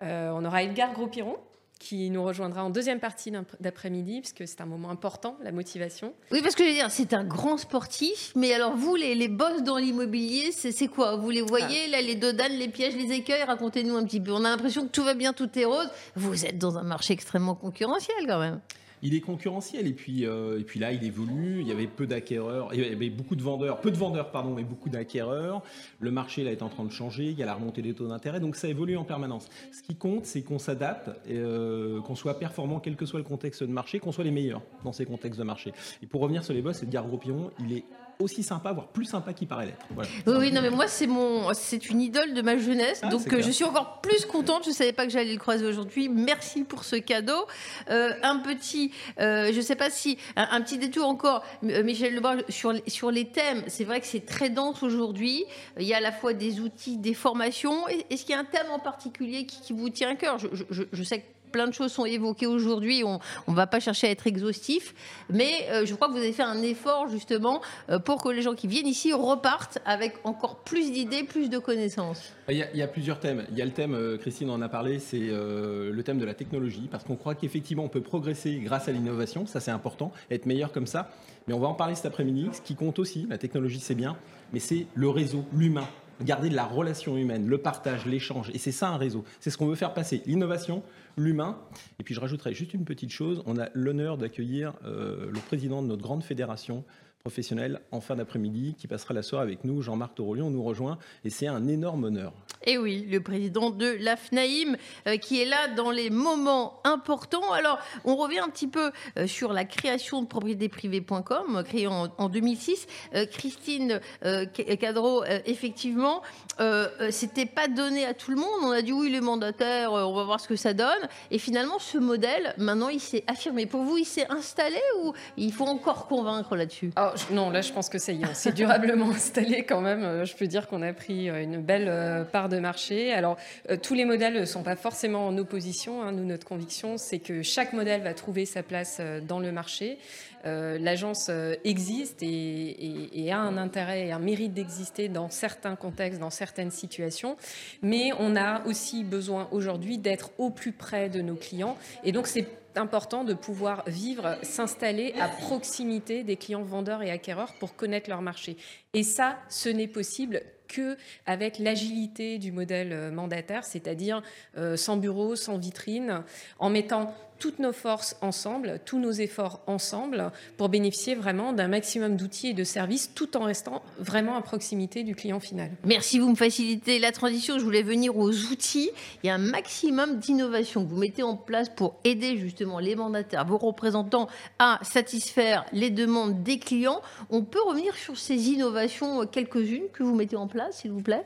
On 0.00 0.44
aura 0.44 0.62
Edgar 0.62 0.92
Gros-Piron 0.92 1.36
qui 1.84 2.08
nous 2.08 2.24
rejoindra 2.24 2.64
en 2.64 2.70
deuxième 2.70 2.98
partie 2.98 3.30
d'après-midi, 3.60 4.20
puisque 4.22 4.48
c'est 4.48 4.62
un 4.62 4.66
moment 4.66 4.88
important, 4.88 5.36
la 5.42 5.52
motivation. 5.52 6.14
Oui, 6.32 6.40
parce 6.40 6.54
que 6.54 6.64
je 6.64 6.68
veux 6.70 6.74
dire, 6.74 6.90
c'est 6.90 7.12
un 7.12 7.24
grand 7.24 7.58
sportif, 7.58 8.32
mais 8.34 8.54
alors 8.54 8.74
vous, 8.74 8.96
les, 8.96 9.14
les 9.14 9.28
boss 9.28 9.62
dans 9.62 9.76
l'immobilier, 9.76 10.50
c'est 10.50 10.72
c'est 10.72 10.88
quoi? 10.88 11.16
Vous 11.16 11.28
les 11.28 11.42
voyez, 11.42 11.88
là, 11.88 12.00
les 12.00 12.14
dodanes, 12.14 12.52
les 12.52 12.68
pièges, 12.68 12.96
les 12.96 13.12
écueils 13.12 13.42
Racontez-nous 13.42 13.96
un 13.96 14.04
petit 14.04 14.20
peu. 14.20 14.32
On 14.32 14.44
a 14.44 14.50
l'impression 14.50 14.86
que 14.86 14.90
tout 14.90 15.04
va 15.04 15.12
bien, 15.12 15.34
tout 15.34 15.50
est 15.58 15.66
rose. 15.66 15.90
Vous 16.16 16.46
êtes 16.46 16.58
dans 16.58 16.78
un 16.78 16.82
marché 16.82 17.12
extrêmement 17.12 17.54
concurrentiel 17.54 18.16
quand 18.26 18.38
même. 18.38 18.60
Il 19.04 19.14
est 19.14 19.20
concurrentiel 19.20 19.86
et 19.86 19.92
puis, 19.92 20.26
euh, 20.26 20.58
et 20.58 20.64
puis 20.64 20.80
là, 20.80 20.90
il 20.90 21.04
évolue. 21.04 21.60
Il 21.60 21.68
y 21.68 21.72
avait 21.72 21.86
peu 21.86 22.06
d'acquéreurs, 22.06 22.70
il 22.72 22.80
y 22.80 22.84
avait 22.84 23.10
beaucoup 23.10 23.36
de 23.36 23.42
vendeurs, 23.42 23.82
peu 23.82 23.90
de 23.90 23.98
vendeurs, 23.98 24.30
pardon, 24.30 24.54
mais 24.54 24.64
beaucoup 24.64 24.88
d'acquéreurs. 24.88 25.62
Le 26.00 26.10
marché 26.10 26.42
là 26.42 26.50
est 26.52 26.62
en 26.62 26.70
train 26.70 26.84
de 26.84 26.90
changer. 26.90 27.24
Il 27.26 27.38
y 27.38 27.42
a 27.42 27.46
la 27.46 27.54
remontée 27.54 27.82
des 27.82 27.92
taux 27.92 28.08
d'intérêt, 28.08 28.40
donc 28.40 28.56
ça 28.56 28.66
évolue 28.66 28.96
en 28.96 29.04
permanence. 29.04 29.48
Ce 29.72 29.82
qui 29.82 29.94
compte, 29.94 30.24
c'est 30.24 30.40
qu'on 30.40 30.58
s'adapte, 30.58 31.10
euh, 31.28 32.00
qu'on 32.00 32.14
soit 32.14 32.38
performant, 32.38 32.80
quel 32.80 32.96
que 32.96 33.04
soit 33.04 33.18
le 33.18 33.26
contexte 33.26 33.62
de 33.62 33.68
marché, 33.68 34.00
qu'on 34.00 34.10
soit 34.10 34.24
les 34.24 34.30
meilleurs 34.30 34.62
dans 34.84 34.92
ces 34.92 35.04
contextes 35.04 35.38
de 35.38 35.44
marché. 35.44 35.72
Et 36.02 36.06
pour 36.06 36.22
revenir 36.22 36.42
sur 36.42 36.54
les 36.54 36.62
boss, 36.62 36.82
Edgar 36.82 37.06
Gros-Piron, 37.06 37.50
il 37.60 37.76
est 37.76 37.84
aussi 38.20 38.42
sympa, 38.42 38.72
voire 38.72 38.88
plus 38.88 39.04
sympa 39.04 39.32
qu'il 39.32 39.48
paraît 39.48 39.66
l'être. 39.66 39.86
Voilà. 39.90 40.08
Oui, 40.26 40.34
oui, 40.38 40.52
non, 40.52 40.62
mais 40.62 40.70
moi, 40.70 40.86
c'est 40.88 41.06
mon, 41.06 41.52
c'est 41.54 41.90
une 41.90 42.00
idole 42.00 42.34
de 42.34 42.42
ma 42.42 42.56
jeunesse, 42.56 43.00
Ah, 43.02 43.08
donc 43.08 43.32
euh, 43.32 43.42
je 43.42 43.50
suis 43.50 43.64
encore 43.64 44.00
plus 44.00 44.24
contente. 44.26 44.64
Je 44.66 44.70
savais 44.70 44.92
pas 44.92 45.04
que 45.06 45.12
j'allais 45.12 45.32
le 45.32 45.38
croiser 45.38 45.66
aujourd'hui. 45.66 46.08
Merci 46.08 46.64
pour 46.64 46.84
ce 46.84 46.96
cadeau. 46.96 47.46
Euh, 47.90 48.12
un 48.22 48.38
petit, 48.38 48.92
euh, 49.20 49.52
je 49.52 49.60
sais 49.60 49.76
pas 49.76 49.90
si 49.90 50.18
un, 50.36 50.48
un 50.50 50.60
petit 50.60 50.78
détour 50.78 51.06
encore, 51.08 51.42
Michel 51.62 52.14
Lebrun, 52.14 52.38
sur 52.48 52.72
les- 52.72 52.82
sur 52.88 53.10
les 53.10 53.26
thèmes. 53.26 53.62
C'est 53.66 53.84
vrai 53.84 54.00
que 54.00 54.06
c'est 54.06 54.24
très 54.26 54.50
dense 54.50 54.82
aujourd'hui. 54.82 55.44
Il 55.78 55.84
y 55.86 55.94
a 55.94 55.98
à 55.98 56.00
la 56.00 56.12
fois 56.12 56.32
des 56.32 56.60
outils, 56.60 56.96
des 56.98 57.14
formations. 57.14 57.86
Est-ce 57.88 58.24
qu'il 58.24 58.30
y 58.34 58.38
a 58.38 58.40
un 58.40 58.44
thème 58.44 58.70
en 58.70 58.78
particulier 58.78 59.46
qui, 59.46 59.60
qui 59.60 59.72
vous 59.72 59.90
tient 59.90 60.10
à 60.10 60.14
cœur? 60.14 60.38
Je- 60.38 60.82
je 60.92 61.02
sais 61.02 61.20
que 61.20 61.24
plein 61.54 61.68
de 61.68 61.72
choses 61.72 61.92
sont 61.92 62.04
évoquées 62.04 62.48
aujourd'hui. 62.48 63.04
On 63.04 63.20
ne 63.46 63.54
va 63.54 63.68
pas 63.68 63.78
chercher 63.78 64.08
à 64.08 64.10
être 64.10 64.26
exhaustif, 64.26 64.92
mais 65.30 65.68
euh, 65.70 65.86
je 65.86 65.94
crois 65.94 66.08
que 66.08 66.12
vous 66.12 66.18
avez 66.18 66.32
fait 66.32 66.42
un 66.42 66.60
effort 66.62 67.06
justement 67.08 67.62
euh, 67.90 68.00
pour 68.00 68.20
que 68.20 68.28
les 68.28 68.42
gens 68.42 68.54
qui 68.54 68.66
viennent 68.66 68.88
ici 68.88 69.12
repartent 69.12 69.78
avec 69.86 70.14
encore 70.24 70.56
plus 70.64 70.90
d'idées, 70.90 71.22
plus 71.22 71.48
de 71.48 71.58
connaissances. 71.58 72.32
Il 72.48 72.56
y, 72.56 72.82
a, 72.82 72.88
plusieurs 72.88 73.20
thèmes. 73.20 73.46
Il 73.52 73.56
y 73.56 73.62
a 73.62 73.64
le 73.64 73.70
thème, 73.70 73.94
euh, 73.94 74.18
Christine 74.18 74.50
en 74.50 74.60
a 74.62 74.68
parlé, 74.68 74.98
c'est 74.98 75.20
le 75.20 76.02
thème 76.02 76.18
de 76.18 76.24
la 76.24 76.34
technologie, 76.34 76.88
parce 76.90 77.04
qu'on 77.04 77.14
croit 77.14 77.36
qu'effectivement 77.36 77.84
on 77.84 77.88
peut 77.88 78.02
progresser 78.02 78.56
grâce 78.56 78.88
à 78.88 78.92
l'innovation, 78.92 79.46
ça 79.46 79.60
c'est 79.60 79.70
important, 79.70 80.10
être 80.32 80.46
meilleur 80.46 80.72
comme 80.72 80.88
ça. 80.88 81.10
Mais 81.46 81.54
on 81.54 81.60
va 81.60 81.68
en 81.68 81.74
parler 81.74 81.94
cet 81.94 82.06
après-midi. 82.06 82.48
Ce 82.52 82.62
qui 82.62 82.74
compte 82.74 82.98
aussi, 82.98 83.28
la 83.30 83.38
technologie 83.38 83.78
c'est 83.78 83.94
bien, 83.94 84.16
mais 84.52 84.58
c'est 84.58 84.86
le 84.94 85.08
réseau, 85.08 85.44
l'humain. 85.52 85.86
Garder 86.22 86.48
de 86.48 86.54
la 86.54 86.64
relation 86.64 87.16
humaine, 87.16 87.46
le 87.46 87.58
partage, 87.58 88.06
l'échange. 88.06 88.50
Et 88.54 88.58
c'est 88.58 88.72
ça 88.72 88.88
un 88.88 88.96
réseau. 88.96 89.24
C'est 89.40 89.50
ce 89.50 89.58
qu'on 89.58 89.66
veut 89.66 89.74
faire 89.74 89.94
passer. 89.94 90.22
L'innovation, 90.26 90.82
l'humain. 91.16 91.58
Et 91.98 92.04
puis 92.04 92.14
je 92.14 92.20
rajouterai 92.20 92.54
juste 92.54 92.74
une 92.74 92.84
petite 92.84 93.10
chose. 93.10 93.42
On 93.46 93.58
a 93.58 93.68
l'honneur 93.74 94.18
d'accueillir 94.18 94.74
euh, 94.84 95.30
le 95.30 95.40
président 95.40 95.82
de 95.82 95.88
notre 95.88 96.02
grande 96.02 96.22
fédération 96.22 96.84
professionnelle 97.24 97.80
en 97.90 98.02
fin 98.02 98.16
d'après-midi 98.16 98.74
qui 98.76 98.86
passera 98.86 99.14
la 99.14 99.22
soirée 99.22 99.44
avec 99.44 99.64
nous. 99.64 99.80
Jean-Marc 99.80 100.14
Torolion 100.14 100.50
nous 100.50 100.62
rejoint 100.62 100.98
et 101.24 101.30
c'est 101.30 101.46
un 101.46 101.66
énorme 101.68 102.04
honneur. 102.04 102.34
Et 102.66 102.78
oui, 102.78 103.06
le 103.10 103.20
président 103.20 103.70
de 103.70 103.96
l'AFNAIM 104.00 104.76
euh, 105.06 105.16
qui 105.16 105.40
est 105.40 105.44
là 105.44 105.68
dans 105.76 105.90
les 105.90 106.10
moments 106.10 106.80
importants. 106.84 107.52
Alors, 107.52 107.78
on 108.04 108.16
revient 108.16 108.38
un 108.40 108.48
petit 108.48 108.66
peu 108.68 108.90
euh, 109.18 109.26
sur 109.26 109.52
la 109.52 109.64
création 109.64 110.22
de 110.22 110.26
propriétéprivée.com, 110.26 111.62
créée 111.66 111.86
en, 111.86 112.08
en 112.18 112.28
2006. 112.28 112.86
Euh, 113.14 113.26
Christine 113.26 114.00
euh, 114.24 114.46
Ca- 114.54 114.76
Cadreau, 114.76 115.22
euh, 115.24 115.38
effectivement, 115.46 116.22
euh, 116.60 116.88
euh, 117.00 117.10
c'était 117.10 117.46
pas 117.46 117.68
donné 117.68 118.04
à 118.04 118.14
tout 118.14 118.30
le 118.30 118.36
monde. 118.36 118.48
On 118.62 118.70
a 118.70 118.82
dit 118.82 118.92
oui, 118.92 119.10
les 119.10 119.20
mandataires, 119.20 119.92
euh, 119.92 120.04
on 120.04 120.14
va 120.14 120.24
voir 120.24 120.40
ce 120.40 120.48
que 120.48 120.56
ça 120.56 120.72
donne. 120.74 121.08
Et 121.30 121.38
finalement, 121.38 121.78
ce 121.78 121.98
modèle, 121.98 122.54
maintenant, 122.58 122.88
il 122.88 123.00
s'est 123.00 123.24
affirmé. 123.26 123.66
Pour 123.66 123.82
vous, 123.82 123.98
il 123.98 124.04
s'est 124.04 124.26
installé 124.30 124.78
ou 125.02 125.12
il 125.36 125.52
faut 125.52 125.66
encore 125.66 126.06
convaincre 126.06 126.56
là-dessus? 126.56 126.92
Je- 126.96 127.34
non, 127.34 127.50
là, 127.50 127.60
je 127.60 127.72
pense 127.72 127.88
que 127.88 127.98
ça 127.98 128.12
y 128.12 128.22
est, 128.22 128.26
on 128.30 128.34
s'est 128.34 128.52
durablement 128.52 129.10
installé 129.14 129.64
quand 129.64 129.80
même. 129.80 130.02
Euh, 130.02 130.24
Je 130.24 130.34
peux 130.36 130.46
dire 130.46 130.66
qu'on 130.68 130.82
a 130.82 130.92
pris 130.92 131.28
euh, 131.30 131.42
une 131.42 131.60
belle 131.62 131.86
euh, 131.88 132.24
part 132.24 132.48
de 132.48 132.53
marché. 132.60 133.12
Alors, 133.12 133.36
euh, 133.70 133.76
tous 133.76 133.94
les 133.94 134.04
modèles 134.04 134.34
ne 134.34 134.44
sont 134.44 134.62
pas 134.62 134.76
forcément 134.76 135.26
en 135.26 135.36
opposition. 135.38 136.02
hein. 136.02 136.12
Nous, 136.12 136.24
notre 136.24 136.46
conviction, 136.46 136.96
c'est 136.98 137.18
que 137.18 137.42
chaque 137.42 137.72
modèle 137.72 138.02
va 138.02 138.14
trouver 138.14 138.46
sa 138.46 138.62
place 138.62 138.98
euh, 139.00 139.20
dans 139.20 139.38
le 139.40 139.52
marché. 139.52 139.98
Euh, 140.46 140.76
L'agence 140.78 141.30
existe 141.64 142.22
et- 142.22 143.08
et 143.24 143.32
a 143.32 143.38
un 143.38 143.56
intérêt 143.56 144.08
et 144.08 144.12
un 144.12 144.18
mérite 144.18 144.52
d'exister 144.52 145.08
dans 145.08 145.30
certains 145.30 145.74
contextes, 145.74 146.20
dans 146.20 146.28
certaines 146.28 146.70
situations. 146.70 147.36
Mais 147.80 148.10
on 148.18 148.36
a 148.36 148.62
aussi 148.66 149.04
besoin 149.04 149.48
aujourd'hui 149.52 149.96
d'être 149.96 150.30
au 150.36 150.50
plus 150.50 150.72
près 150.72 151.08
de 151.08 151.22
nos 151.22 151.34
clients. 151.36 151.78
Et 152.04 152.12
donc, 152.12 152.26
c'est 152.26 152.46
important 152.76 153.24
de 153.24 153.32
pouvoir 153.34 153.84
vivre, 153.86 154.36
s'installer 154.42 155.14
à 155.20 155.28
proximité 155.28 156.24
des 156.24 156.36
clients 156.36 156.62
vendeurs 156.62 157.02
et 157.02 157.10
acquéreurs 157.10 157.54
pour 157.60 157.74
connaître 157.76 158.10
leur 158.10 158.20
marché. 158.20 158.56
Et 158.92 159.02
ça, 159.04 159.38
ce 159.48 159.68
n'est 159.70 159.86
possible 159.88 160.42
que 160.68 160.96
avec 161.26 161.58
l'agilité 161.58 162.38
du 162.38 162.52
modèle 162.52 162.92
euh, 162.92 163.10
mandataire, 163.10 163.64
c'est-à-dire 163.64 164.22
euh, 164.56 164.76
sans 164.76 164.96
bureau, 164.96 165.36
sans 165.36 165.58
vitrine, 165.58 166.22
en 166.58 166.70
mettant 166.70 167.14
toutes 167.38 167.58
nos 167.58 167.72
forces 167.72 168.16
ensemble, 168.22 168.80
tous 168.84 168.98
nos 168.98 169.10
efforts 169.10 169.60
ensemble, 169.66 170.30
pour 170.56 170.68
bénéficier 170.68 171.14
vraiment 171.14 171.52
d'un 171.52 171.68
maximum 171.68 172.16
d'outils 172.16 172.48
et 172.48 172.54
de 172.54 172.64
services, 172.64 173.10
tout 173.14 173.36
en 173.36 173.44
restant 173.44 173.82
vraiment 173.98 174.36
à 174.36 174.40
proximité 174.40 175.02
du 175.02 175.14
client 175.14 175.40
final. 175.40 175.70
Merci, 175.84 176.18
vous 176.18 176.30
me 176.30 176.36
facilitez 176.36 176.98
la 176.98 177.12
transition. 177.12 177.58
Je 177.58 177.64
voulais 177.64 177.82
venir 177.82 178.16
aux 178.16 178.30
outils. 178.30 178.90
Il 179.22 179.26
y 179.26 179.30
a 179.30 179.34
un 179.34 179.38
maximum 179.38 180.18
d'innovation 180.18 180.84
que 180.84 180.90
vous 180.90 180.96
mettez 180.96 181.22
en 181.22 181.36
place 181.36 181.68
pour 181.68 181.96
aider 182.04 182.38
justement 182.38 182.78
les 182.78 182.96
mandataires, 182.96 183.44
vos 183.44 183.58
représentants 183.58 184.28
à 184.58 184.78
satisfaire 184.82 185.66
les 185.72 185.90
demandes 185.90 186.42
des 186.42 186.58
clients. 186.58 187.02
On 187.30 187.42
peut 187.42 187.62
revenir 187.62 187.94
sur 187.96 188.16
ces 188.16 188.48
innovations, 188.50 189.22
euh, 189.22 189.26
quelques-unes 189.26 189.88
que 189.92 190.02
vous 190.02 190.14
mettez 190.14 190.36
en 190.36 190.46
place, 190.46 190.53
s'il 190.72 190.92
vous 190.92 191.02
plaît? 191.02 191.24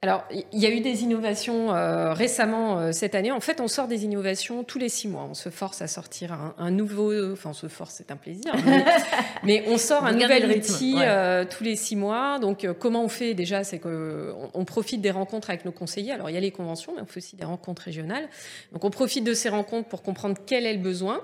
Alors, 0.00 0.22
il 0.30 0.60
y 0.60 0.64
a 0.64 0.70
eu 0.70 0.78
des 0.78 1.02
innovations 1.02 1.74
euh, 1.74 2.12
récemment 2.12 2.78
euh, 2.78 2.92
cette 2.92 3.16
année. 3.16 3.32
En 3.32 3.40
fait, 3.40 3.60
on 3.60 3.66
sort 3.66 3.88
des 3.88 4.04
innovations 4.04 4.62
tous 4.62 4.78
les 4.78 4.88
six 4.88 5.08
mois. 5.08 5.26
On 5.28 5.34
se 5.34 5.48
force 5.48 5.82
à 5.82 5.88
sortir 5.88 6.32
un, 6.32 6.54
un 6.56 6.70
nouveau. 6.70 7.32
Enfin, 7.32 7.50
on 7.50 7.52
se 7.52 7.66
force, 7.66 7.94
c'est 7.96 8.12
un 8.12 8.16
plaisir. 8.16 8.54
Mais, 8.64 8.84
mais 9.42 9.64
on 9.66 9.76
sort 9.76 10.06
un 10.06 10.12
nouvel 10.12 10.46
rythme, 10.46 10.72
outil 10.72 10.94
ouais. 10.94 11.04
euh, 11.04 11.44
tous 11.44 11.64
les 11.64 11.74
six 11.74 11.96
mois. 11.96 12.38
Donc, 12.38 12.64
comment 12.78 13.02
on 13.02 13.08
fait 13.08 13.34
déjà 13.34 13.64
C'est 13.64 13.80
qu'on 13.80 14.50
on 14.54 14.64
profite 14.64 15.00
des 15.00 15.10
rencontres 15.10 15.50
avec 15.50 15.64
nos 15.64 15.72
conseillers. 15.72 16.12
Alors, 16.12 16.30
il 16.30 16.34
y 16.34 16.36
a 16.36 16.40
les 16.40 16.52
conventions, 16.52 16.92
mais 16.94 17.02
on 17.02 17.06
fait 17.06 17.18
aussi 17.18 17.34
des 17.34 17.44
rencontres 17.44 17.82
régionales. 17.82 18.28
Donc, 18.70 18.84
on 18.84 18.90
profite 18.90 19.24
de 19.24 19.34
ces 19.34 19.48
rencontres 19.48 19.88
pour 19.88 20.02
comprendre 20.02 20.36
quel 20.46 20.64
est 20.64 20.74
le 20.74 20.80
besoin. 20.80 21.22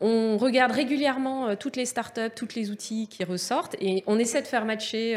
On 0.00 0.36
regarde 0.36 0.70
régulièrement 0.70 1.56
toutes 1.56 1.74
les 1.74 1.86
startups, 1.86 2.30
tous 2.36 2.54
les 2.54 2.70
outils 2.70 3.08
qui 3.08 3.24
ressortent 3.24 3.74
et 3.80 4.04
on 4.06 4.18
essaie 4.18 4.42
de 4.42 4.46
faire 4.46 4.66
matcher 4.66 5.16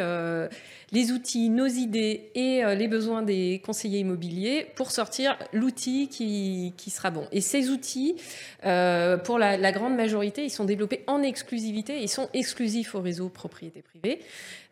les 0.92 1.12
outils, 1.12 1.50
nos 1.50 1.68
idées 1.68 2.32
et 2.36 2.64
les 2.76 2.88
besoins 2.88 3.22
des 3.22 3.62
conseillers 3.66 4.00
immobiliers 4.00 4.68
pour 4.76 4.92
sortir 4.92 5.38
l'outil 5.54 6.08
qui, 6.08 6.90
sera 6.90 7.12
bon. 7.12 7.28
Et 7.32 7.42
ces 7.42 7.70
outils, 7.70 8.16
pour 8.62 9.40
la, 9.40 9.72
grande 9.72 9.96
majorité, 9.96 10.44
ils 10.44 10.50
sont 10.50 10.66
développés 10.66 11.04
en 11.08 11.22
exclusivité, 11.22 12.02
ils 12.02 12.10
sont 12.10 12.30
exclusifs 12.34 12.96
au 12.96 13.02
réseau 13.02 13.30
propriété 13.30 13.82
privée. 13.82 14.20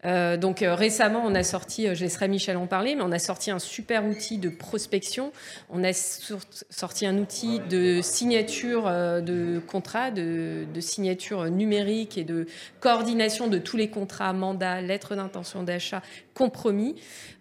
Euh, 0.06 0.38
donc 0.38 0.62
euh, 0.62 0.76
récemment, 0.76 1.24
on 1.26 1.34
a 1.34 1.44
sorti, 1.44 1.88
euh, 1.88 1.96
je 1.96 2.02
laisserai 2.02 2.28
Michel 2.28 2.56
en 2.58 2.68
parler, 2.68 2.96
mais 2.96 3.02
on 3.02 3.12
a 3.12 3.20
sorti 3.20 3.50
un 3.50 3.60
super 3.60 4.06
outil 4.06 4.38
de 4.38 4.50
prospection. 4.50 5.32
On 5.70 5.84
a 5.84 5.92
sorti 5.94 7.06
un 7.06 7.18
outil 7.18 7.60
de 7.70 8.02
signature 8.02 8.84
de 8.84 9.60
contrat, 9.60 10.12
de, 10.12 10.66
signature 10.80 11.50
numérique 11.50 12.18
et 12.18 12.24
de 12.24 12.46
coordination 12.80 13.48
de 13.48 13.58
tous 13.58 13.76
les 13.78 13.90
contrats, 13.90 14.34
mandats, 14.34 14.82
lettres 14.82 15.16
d'intention 15.16 15.64
d'achat, 15.64 16.02
compromis. 16.38 16.96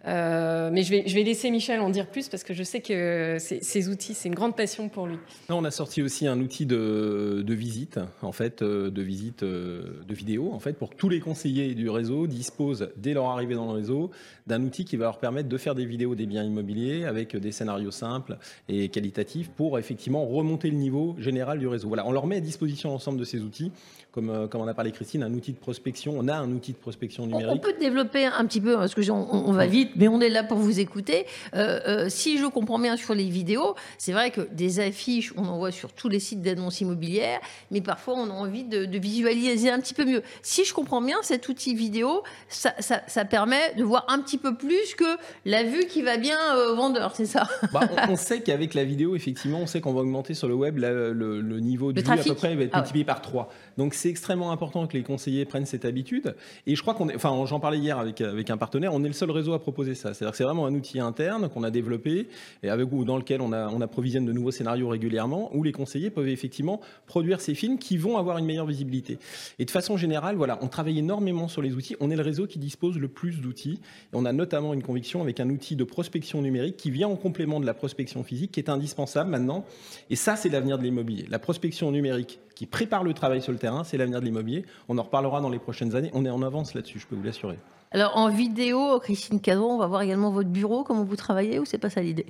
Euh, 0.07 0.69
mais 0.71 0.83
je 0.83 0.89
vais, 0.89 1.03
je 1.05 1.13
vais 1.13 1.23
laisser 1.23 1.51
Michel 1.51 1.79
en 1.81 1.89
dire 1.89 2.07
plus 2.07 2.29
parce 2.29 2.43
que 2.43 2.53
je 2.53 2.63
sais 2.63 2.81
que 2.81 3.37
ces, 3.39 3.89
outils, 3.89 4.13
c'est 4.13 4.27
une 4.27 4.35
grande 4.35 4.55
passion 4.55 4.89
pour 4.89 5.05
lui. 5.05 5.17
on 5.49 5.63
a 5.65 5.71
sorti 5.71 6.01
aussi 6.01 6.27
un 6.27 6.39
outil 6.39 6.65
de, 6.65 7.43
de 7.45 7.53
visite, 7.53 7.99
en 8.21 8.31
fait, 8.31 8.61
euh, 8.61 8.89
de 8.89 9.01
visite 9.01 9.43
euh, 9.43 10.01
de 10.07 10.13
vidéo, 10.13 10.51
en 10.53 10.59
fait, 10.59 10.73
pour 10.73 10.89
que 10.89 10.95
tous 10.95 11.09
les 11.09 11.19
conseillers 11.19 11.75
du 11.75 11.89
réseau 11.89 12.25
disposent, 12.25 12.89
dès 12.97 13.13
leur 13.13 13.25
arrivée 13.25 13.55
dans 13.55 13.65
le 13.65 13.73
réseau, 13.73 14.11
d'un 14.47 14.63
outil 14.63 14.85
qui 14.85 14.95
va 14.95 15.05
leur 15.05 15.19
permettre 15.19 15.49
de 15.49 15.57
faire 15.57 15.75
des 15.75 15.85
vidéos 15.85 16.15
des 16.15 16.25
biens 16.25 16.43
immobiliers 16.43 17.05
avec 17.05 17.35
des 17.35 17.51
scénarios 17.51 17.91
simples 17.91 18.37
et 18.69 18.89
qualitatifs 18.89 19.49
pour 19.49 19.77
effectivement 19.77 20.25
remonter 20.25 20.69
le 20.69 20.77
niveau 20.77 21.15
général 21.19 21.59
du 21.59 21.67
réseau. 21.67 21.89
Voilà, 21.89 22.07
on 22.07 22.11
leur 22.11 22.25
met 22.25 22.37
à 22.37 22.41
disposition 22.41 22.89
l'ensemble 22.89 23.19
de 23.19 23.25
ces 23.25 23.41
outils 23.41 23.71
comme, 24.11 24.47
comme 24.49 24.61
on 24.61 24.67
a 24.67 24.73
parlé 24.73 24.91
Christine, 24.91 25.21
un 25.21 25.33
outil 25.33 25.53
de 25.53 25.57
prospection. 25.57 26.15
On 26.17 26.27
a 26.27 26.35
un 26.35 26.51
outil 26.51 26.71
de 26.71 26.77
prospection 26.77 27.27
numérique. 27.27 27.49
On 27.51 27.57
peut 27.59 27.75
développer 27.79 28.25
un 28.25 28.45
petit 28.45 28.56
peu, 28.61 28.75
parce 28.75 28.93
que 28.93 29.09
on, 29.11 29.51
va 29.51 29.67
vite, 29.67 29.91
mais 29.95 30.07
on 30.07 30.19
est 30.19 30.29
là 30.29 30.43
pour 30.43 30.57
vous 30.57 30.79
écouter. 30.79 31.25
Euh, 31.55 31.79
euh, 31.87 32.09
si 32.09 32.37
je 32.37 32.45
comprends 32.45 32.79
bien 32.79 32.97
sur 32.97 33.13
les 33.13 33.29
vidéos, 33.29 33.75
c'est 33.97 34.11
vrai 34.11 34.31
que 34.31 34.41
des 34.51 34.79
affiches, 34.79 35.33
on 35.37 35.45
en 35.45 35.57
voit 35.57 35.71
sur 35.71 35.93
tous 35.93 36.09
les 36.09 36.19
sites 36.19 36.41
d'annonces 36.41 36.81
immobilières, 36.81 37.39
mais 37.71 37.81
parfois 37.81 38.15
on 38.15 38.29
a 38.29 38.33
envie 38.33 38.63
de, 38.63 38.97
visualiser 38.97 39.69
un 39.69 39.79
petit 39.79 39.93
peu 39.93 40.05
mieux. 40.05 40.23
Si 40.41 40.65
je 40.65 40.73
comprends 40.73 41.01
bien, 41.01 41.17
cet 41.21 41.47
outil 41.49 41.75
vidéo, 41.75 42.23
ça, 42.49 42.73
ça, 42.79 43.25
permet 43.25 43.75
de 43.75 43.83
voir 43.83 44.05
un 44.07 44.19
petit 44.19 44.37
peu 44.37 44.55
plus 44.55 44.95
que 44.95 45.05
la 45.45 45.63
vue 45.63 45.85
qui 45.85 46.01
va 46.01 46.17
bien 46.17 46.37
au 46.71 46.75
vendeur, 46.75 47.15
c'est 47.15 47.27
ça? 47.27 47.47
Bah, 47.71 47.81
on, 48.09 48.15
sait 48.15 48.41
qu'avec 48.41 48.73
la 48.73 48.83
vidéo, 48.83 49.15
effectivement, 49.15 49.59
on 49.59 49.67
sait 49.67 49.81
qu'on 49.81 49.93
va 49.93 50.01
augmenter 50.01 50.33
sur 50.33 50.47
le 50.47 50.55
web 50.55 50.77
le, 50.77 51.59
niveau 51.59 51.93
de 51.93 52.01
vue 52.01 52.09
à 52.09 52.17
peu 52.17 52.33
près 52.33 52.55
va 52.55 52.63
être 52.63 52.71
ah 52.73 52.79
multiplié 52.79 53.05
par 53.05 53.21
3. 53.21 53.49
Donc 53.77 53.93
c'est 53.93 54.09
extrêmement 54.09 54.51
important 54.51 54.87
que 54.87 54.93
les 54.93 55.03
conseillers 55.03 55.45
prennent 55.45 55.65
cette 55.65 55.85
habitude. 55.85 56.35
Et 56.65 56.75
je 56.75 56.81
crois 56.81 56.93
qu'on 56.93 57.09
est, 57.09 57.15
enfin, 57.15 57.45
j'en 57.45 57.59
parlais 57.59 57.77
hier 57.77 57.97
avec, 57.97 58.21
avec 58.21 58.46
un 58.49 58.57
partenaire, 58.57 58.93
on 58.93 59.03
est 59.03 59.07
le 59.07 59.13
seul 59.13 59.31
réseau 59.31 59.53
à 59.53 59.59
proposer 59.59 59.95
ça. 59.95 60.13
C'est-à-dire 60.13 60.31
que 60.31 60.37
c'est 60.37 60.43
vraiment 60.43 60.65
un 60.65 60.73
outil 60.73 60.99
interne 60.99 61.49
qu'on 61.49 61.63
a 61.63 61.71
développé 61.71 62.27
et 62.63 62.69
avec 62.69 62.91
ou 62.91 63.05
dans 63.05 63.17
lequel 63.17 63.41
on, 63.41 63.51
on 63.51 63.81
approvisionne 63.81 64.25
de 64.25 64.33
nouveaux 64.33 64.51
scénarios 64.51 64.87
régulièrement, 64.89 65.55
où 65.55 65.63
les 65.63 65.71
conseillers 65.71 66.09
peuvent 66.09 66.27
effectivement 66.27 66.81
produire 67.05 67.41
ces 67.41 67.55
films 67.55 67.77
qui 67.77 67.97
vont 67.97 68.17
avoir 68.17 68.37
une 68.37 68.45
meilleure 68.45 68.65
visibilité. 68.65 69.19
Et 69.59 69.65
de 69.65 69.71
façon 69.71 69.97
générale, 69.97 70.35
voilà, 70.35 70.57
on 70.61 70.67
travaille 70.67 70.99
énormément 70.99 71.47
sur 71.47 71.61
les 71.61 71.73
outils. 71.73 71.95
On 71.99 72.09
est 72.11 72.15
le 72.15 72.23
réseau 72.23 72.47
qui 72.47 72.59
dispose 72.59 72.97
le 72.97 73.07
plus 73.07 73.41
d'outils. 73.41 73.79
On 74.13 74.25
a 74.25 74.33
notamment 74.33 74.73
une 74.73 74.83
conviction 74.83 75.21
avec 75.21 75.39
un 75.39 75.49
outil 75.49 75.75
de 75.75 75.83
prospection 75.83 76.41
numérique 76.41 76.77
qui 76.77 76.91
vient 76.91 77.07
en 77.07 77.15
complément 77.15 77.59
de 77.59 77.65
la 77.65 77.73
prospection 77.73 78.23
physique, 78.23 78.51
qui 78.51 78.59
est 78.59 78.69
indispensable 78.69 79.29
maintenant. 79.29 79.65
Et 80.09 80.15
ça, 80.15 80.35
c'est 80.35 80.49
l'avenir 80.49 80.77
de 80.77 80.83
l'immobilier. 80.83 81.25
La 81.29 81.39
prospection 81.39 81.91
numérique 81.91 82.39
qui 82.57 82.65
prépare 82.65 83.03
le 83.03 83.13
travail 83.13 83.39
sur 83.43 83.51
le 83.51 83.59
terrain, 83.59 83.83
c'est 83.83 83.97
l'avenir 83.97 84.19
de 84.19 84.25
l'immobilier. 84.25 84.65
On 84.89 84.97
en 84.97 85.03
reparlera 85.03 85.41
dans 85.41 85.49
les 85.49 85.59
prochaines 85.59 85.95
années. 85.95 86.09
On 86.13 86.25
est 86.25 86.29
en 86.31 86.41
avance 86.41 86.73
là-dessus, 86.73 86.97
je 86.97 87.05
peux 87.05 87.15
vous 87.15 87.21
l'assurer. 87.21 87.59
Alors 87.91 88.17
en 88.17 88.29
vidéo, 88.29 88.99
Christine 88.99 89.39
Cadron, 89.39 89.75
on 89.75 89.77
va 89.77 89.87
voir 89.87 90.01
également 90.01 90.29
votre 90.29 90.49
bureau, 90.49 90.83
comment 90.83 91.03
vous 91.03 91.15
travaillez, 91.15 91.57
ou 91.57 91.65
c'est 91.65 91.77
pas 91.77 91.89
ça 91.89 92.01
l'idée? 92.01 92.25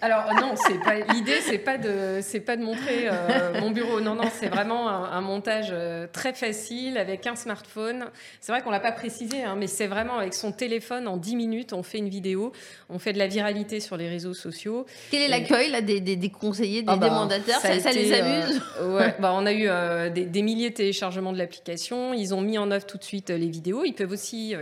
Alors 0.00 0.34
non, 0.34 0.52
c'est 0.54 0.78
pas 0.80 0.96
l'idée, 1.12 1.40
c'est 1.40 1.58
pas 1.58 1.78
de, 1.78 2.20
c'est 2.20 2.40
pas 2.40 2.56
de 2.56 2.62
montrer 2.62 3.08
euh, 3.08 3.60
mon 3.60 3.70
bureau. 3.70 4.02
Non, 4.02 4.14
non, 4.14 4.24
c'est 4.30 4.48
vraiment 4.48 4.88
un, 4.88 5.20
montage 5.22 5.68
euh, 5.72 6.06
très 6.12 6.34
facile 6.34 6.98
avec 6.98 7.26
un 7.26 7.34
smartphone. 7.36 8.04
C'est 8.40 8.52
vrai 8.52 8.60
qu'on 8.60 8.70
l'a 8.70 8.80
pas 8.80 8.92
précisé, 8.92 9.42
hein, 9.42 9.56
mais 9.58 9.66
c'est 9.66 9.86
vraiment 9.86 10.18
avec 10.18 10.34
son 10.34 10.52
téléphone 10.52 11.08
en 11.08 11.16
10 11.16 11.36
minutes, 11.36 11.72
on 11.72 11.82
fait 11.82 11.98
une 11.98 12.10
vidéo, 12.10 12.52
on 12.90 12.98
fait 12.98 13.14
de 13.14 13.18
la 13.18 13.28
viralité 13.28 13.80
sur 13.80 13.96
les 13.96 14.08
réseaux 14.10 14.34
sociaux. 14.34 14.84
Quel 15.10 15.22
est 15.22 15.28
l'accueil 15.28 15.70
là 15.70 15.80
des, 15.80 16.00
des, 16.00 16.30
conseillers, 16.30 16.82
des, 16.82 16.92
ah 16.92 16.96
bah, 16.96 17.08
mandataires 17.08 17.60
ça, 17.60 17.72
les 17.72 18.12
amuse? 18.12 18.60
euh, 18.80 18.98
ouais, 18.98 19.14
bah, 19.18 19.32
on 19.34 19.46
a 19.46 19.53
eu 19.54 19.68
des, 20.10 20.42
milliers 20.42 20.70
de 20.70 20.74
téléchargements 20.74 21.32
de 21.32 21.38
l'application. 21.38 22.12
Ils 22.12 22.34
ont 22.34 22.40
mis 22.40 22.58
en 22.58 22.70
œuvre 22.70 22.86
tout 22.86 22.98
de 22.98 23.04
suite 23.04 23.30
les 23.30 23.48
vidéos. 23.48 23.84
Ils 23.84 23.94
peuvent 23.94 24.12
aussi 24.12 24.54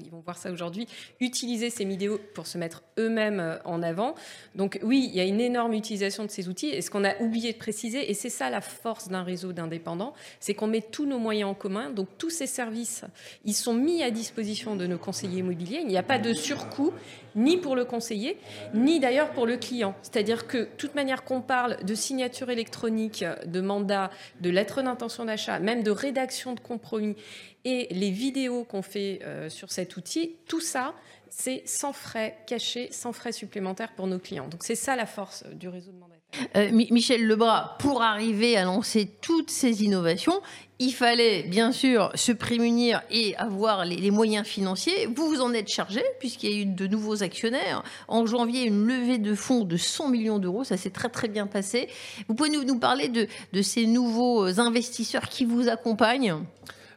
ils 0.00 0.10
vont 0.10 0.20
voir 0.20 0.36
ça 0.36 0.50
aujourd'hui, 0.50 0.86
utiliser 1.20 1.70
ces 1.70 1.84
vidéos 1.84 2.20
pour 2.34 2.46
se 2.46 2.58
mettre 2.58 2.82
eux-mêmes 2.98 3.40
euh, 3.40 3.56
en 3.64 3.82
avant. 3.82 4.14
Donc 4.54 4.78
oui, 4.82 5.08
il 5.10 5.16
y 5.16 5.20
a 5.20 5.24
une 5.24 5.40
énorme 5.40 5.72
utilisation 5.72 6.24
de 6.24 6.30
ces 6.30 6.48
outils. 6.48 6.70
Et 6.70 6.82
ce 6.82 6.90
qu'on 6.90 7.04
a 7.04 7.16
oublié 7.20 7.52
de 7.52 7.58
préciser, 7.58 8.10
et 8.10 8.14
c'est 8.14 8.30
ça 8.30 8.50
la 8.50 8.60
force 8.60 9.08
d'un 9.08 9.22
réseau 9.22 9.52
d'indépendants, 9.52 10.14
c'est 10.38 10.54
qu'on 10.54 10.66
met 10.66 10.82
tous 10.82 11.06
nos 11.06 11.18
moyens 11.18 11.50
en 11.50 11.54
commun. 11.54 11.90
Donc 11.90 12.08
tous 12.18 12.30
ces 12.30 12.46
services, 12.46 13.04
ils 13.44 13.54
sont 13.54 13.74
mis 13.74 14.02
à 14.02 14.10
disposition 14.10 14.76
de 14.76 14.86
nos 14.86 14.98
conseillers 14.98 15.38
immobiliers. 15.38 15.80
Il 15.82 15.88
n'y 15.88 15.98
a 15.98 16.02
pas 16.02 16.18
de 16.18 16.32
surcoût 16.32 16.92
ni 17.36 17.56
pour 17.56 17.76
le 17.76 17.84
conseiller, 17.84 18.36
ni 18.74 19.00
d'ailleurs 19.00 19.30
pour 19.30 19.46
le 19.46 19.56
client. 19.56 19.94
C'est-à-dire 20.02 20.46
que, 20.46 20.68
toute 20.76 20.94
manière 20.94 21.24
qu'on 21.24 21.40
parle 21.40 21.82
de 21.84 21.94
signature 21.94 22.50
électronique, 22.50 23.24
de 23.46 23.60
mandat, 23.60 24.10
de 24.40 24.50
lettre 24.50 24.82
d'intention 24.82 25.24
d'achat, 25.24 25.58
même 25.58 25.82
de 25.82 25.90
rédaction 25.90 26.54
de 26.54 26.60
compromis, 26.60 27.16
et 27.64 27.88
les 27.90 28.10
vidéos 28.10 28.64
qu'on 28.64 28.82
fait 28.82 29.20
euh, 29.22 29.48
sur 29.48 29.70
cet 29.70 29.96
outil, 29.96 30.36
tout 30.46 30.60
ça, 30.60 30.94
c'est 31.28 31.62
sans 31.66 31.92
frais 31.92 32.36
cachés, 32.46 32.88
sans 32.90 33.12
frais 33.12 33.32
supplémentaires 33.32 33.92
pour 33.94 34.06
nos 34.06 34.18
clients. 34.18 34.48
Donc 34.48 34.62
c'est 34.64 34.74
ça 34.74 34.96
la 34.96 35.06
force 35.06 35.44
du 35.46 35.68
réseau 35.68 35.92
de 35.92 35.96
mandataires. 35.96 36.09
Euh, 36.56 36.70
Michel 36.72 37.26
Lebras, 37.26 37.76
pour 37.78 38.02
arriver 38.02 38.56
à 38.56 38.64
lancer 38.64 39.10
toutes 39.20 39.50
ces 39.50 39.82
innovations, 39.82 40.40
il 40.78 40.92
fallait 40.92 41.42
bien 41.42 41.72
sûr 41.72 42.10
se 42.14 42.32
prémunir 42.32 43.02
et 43.10 43.36
avoir 43.36 43.84
les, 43.84 44.10
moyens 44.10 44.46
financiers. 44.46 45.06
Vous 45.14 45.28
vous 45.28 45.40
en 45.42 45.52
êtes 45.52 45.68
chargé 45.68 46.02
puisqu'il 46.18 46.50
y 46.50 46.54
a 46.54 46.62
eu 46.62 46.64
de 46.64 46.86
nouveaux 46.86 47.22
actionnaires. 47.22 47.82
En 48.08 48.24
janvier, 48.24 48.64
une 48.64 48.86
levée 48.86 49.18
de 49.18 49.34
fonds 49.34 49.64
de 49.64 49.76
100 49.76 50.08
millions 50.08 50.38
d'euros. 50.38 50.64
Ça 50.64 50.78
s'est 50.78 50.90
très 50.90 51.10
très 51.10 51.28
bien 51.28 51.46
passé. 51.46 51.88
Vous 52.28 52.34
pouvez 52.34 52.48
nous, 52.48 52.78
parler 52.78 53.08
de, 53.08 53.26
de 53.52 53.62
ces 53.62 53.86
nouveaux 53.86 54.58
investisseurs 54.58 55.28
qui 55.28 55.44
vous 55.44 55.68
accompagnent? 55.68 56.36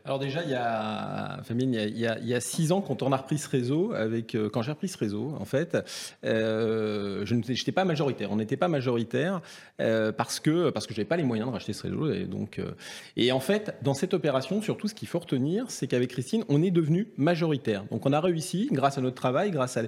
Alors 0.06 0.20
déjà, 0.20 0.44
il 0.44 0.50
y 0.50 0.56
a, 0.56 1.40
Famine, 1.44 1.74
il 1.74 1.98
y 1.98 2.06
a, 2.06 2.20
il 2.20 2.28
y 2.28 2.34
a, 2.34 2.42
six 2.42 2.74
ans, 2.74 2.82
quand 2.82 3.04
on 3.04 3.14
a 3.14 3.18
repris 3.18 3.38
ce 3.38 3.48
réseau, 3.48 3.94
avec, 3.94 4.36
euh, 4.36 4.50
quand 4.50 4.62
j'ai 4.62 4.72
repris 4.72 4.90
ce 4.90 4.98
réseau, 4.98 5.34
en 5.40 5.46
fait, 5.46 5.78
euh, 6.26 7.26
je 7.26 7.36
n'étais 7.36 7.72
pas 7.72 7.86
majoritaire. 7.86 8.30
On 8.30 8.36
n'était 8.36 8.58
pas 8.58 8.68
majoritaire 8.68 9.42
euh, 9.80 10.12
parce 10.12 10.42
que 10.42 10.72
parce 10.72 10.88
que 10.88 10.94
j'avais 10.94 11.08
pas 11.08 11.16
les 11.16 11.24
moyens 11.24 11.48
de 11.48 11.54
racheter 11.54 11.72
ce 11.72 11.84
réseau. 11.84 12.12
Et 12.12 12.26
donc, 12.26 12.60
euh, 12.60 12.72
et 13.16 13.32
en 13.32 13.40
fait, 13.40 13.78
dans 13.82 13.94
cette 13.94 14.14
opération, 14.14 14.62
surtout, 14.62 14.90
ce 14.90 14.94
qu'il 14.94 15.08
faut 15.08 15.20
retenir, 15.20 15.66
c'est 15.70 15.88
qu'avec 15.88 16.10
Christine, 16.10 16.44
on 16.50 16.62
est 16.62 16.72
devenu 16.72 17.08
majoritaire. 17.16 17.86
Donc, 17.90 18.06
on 18.06 18.12
a 18.12 18.20
réussi, 18.20 18.68
grâce 18.74 18.98
à 18.98 19.02
notre 19.02 19.16
travail, 19.16 19.52
grâce 19.52 19.78
à 19.78 19.84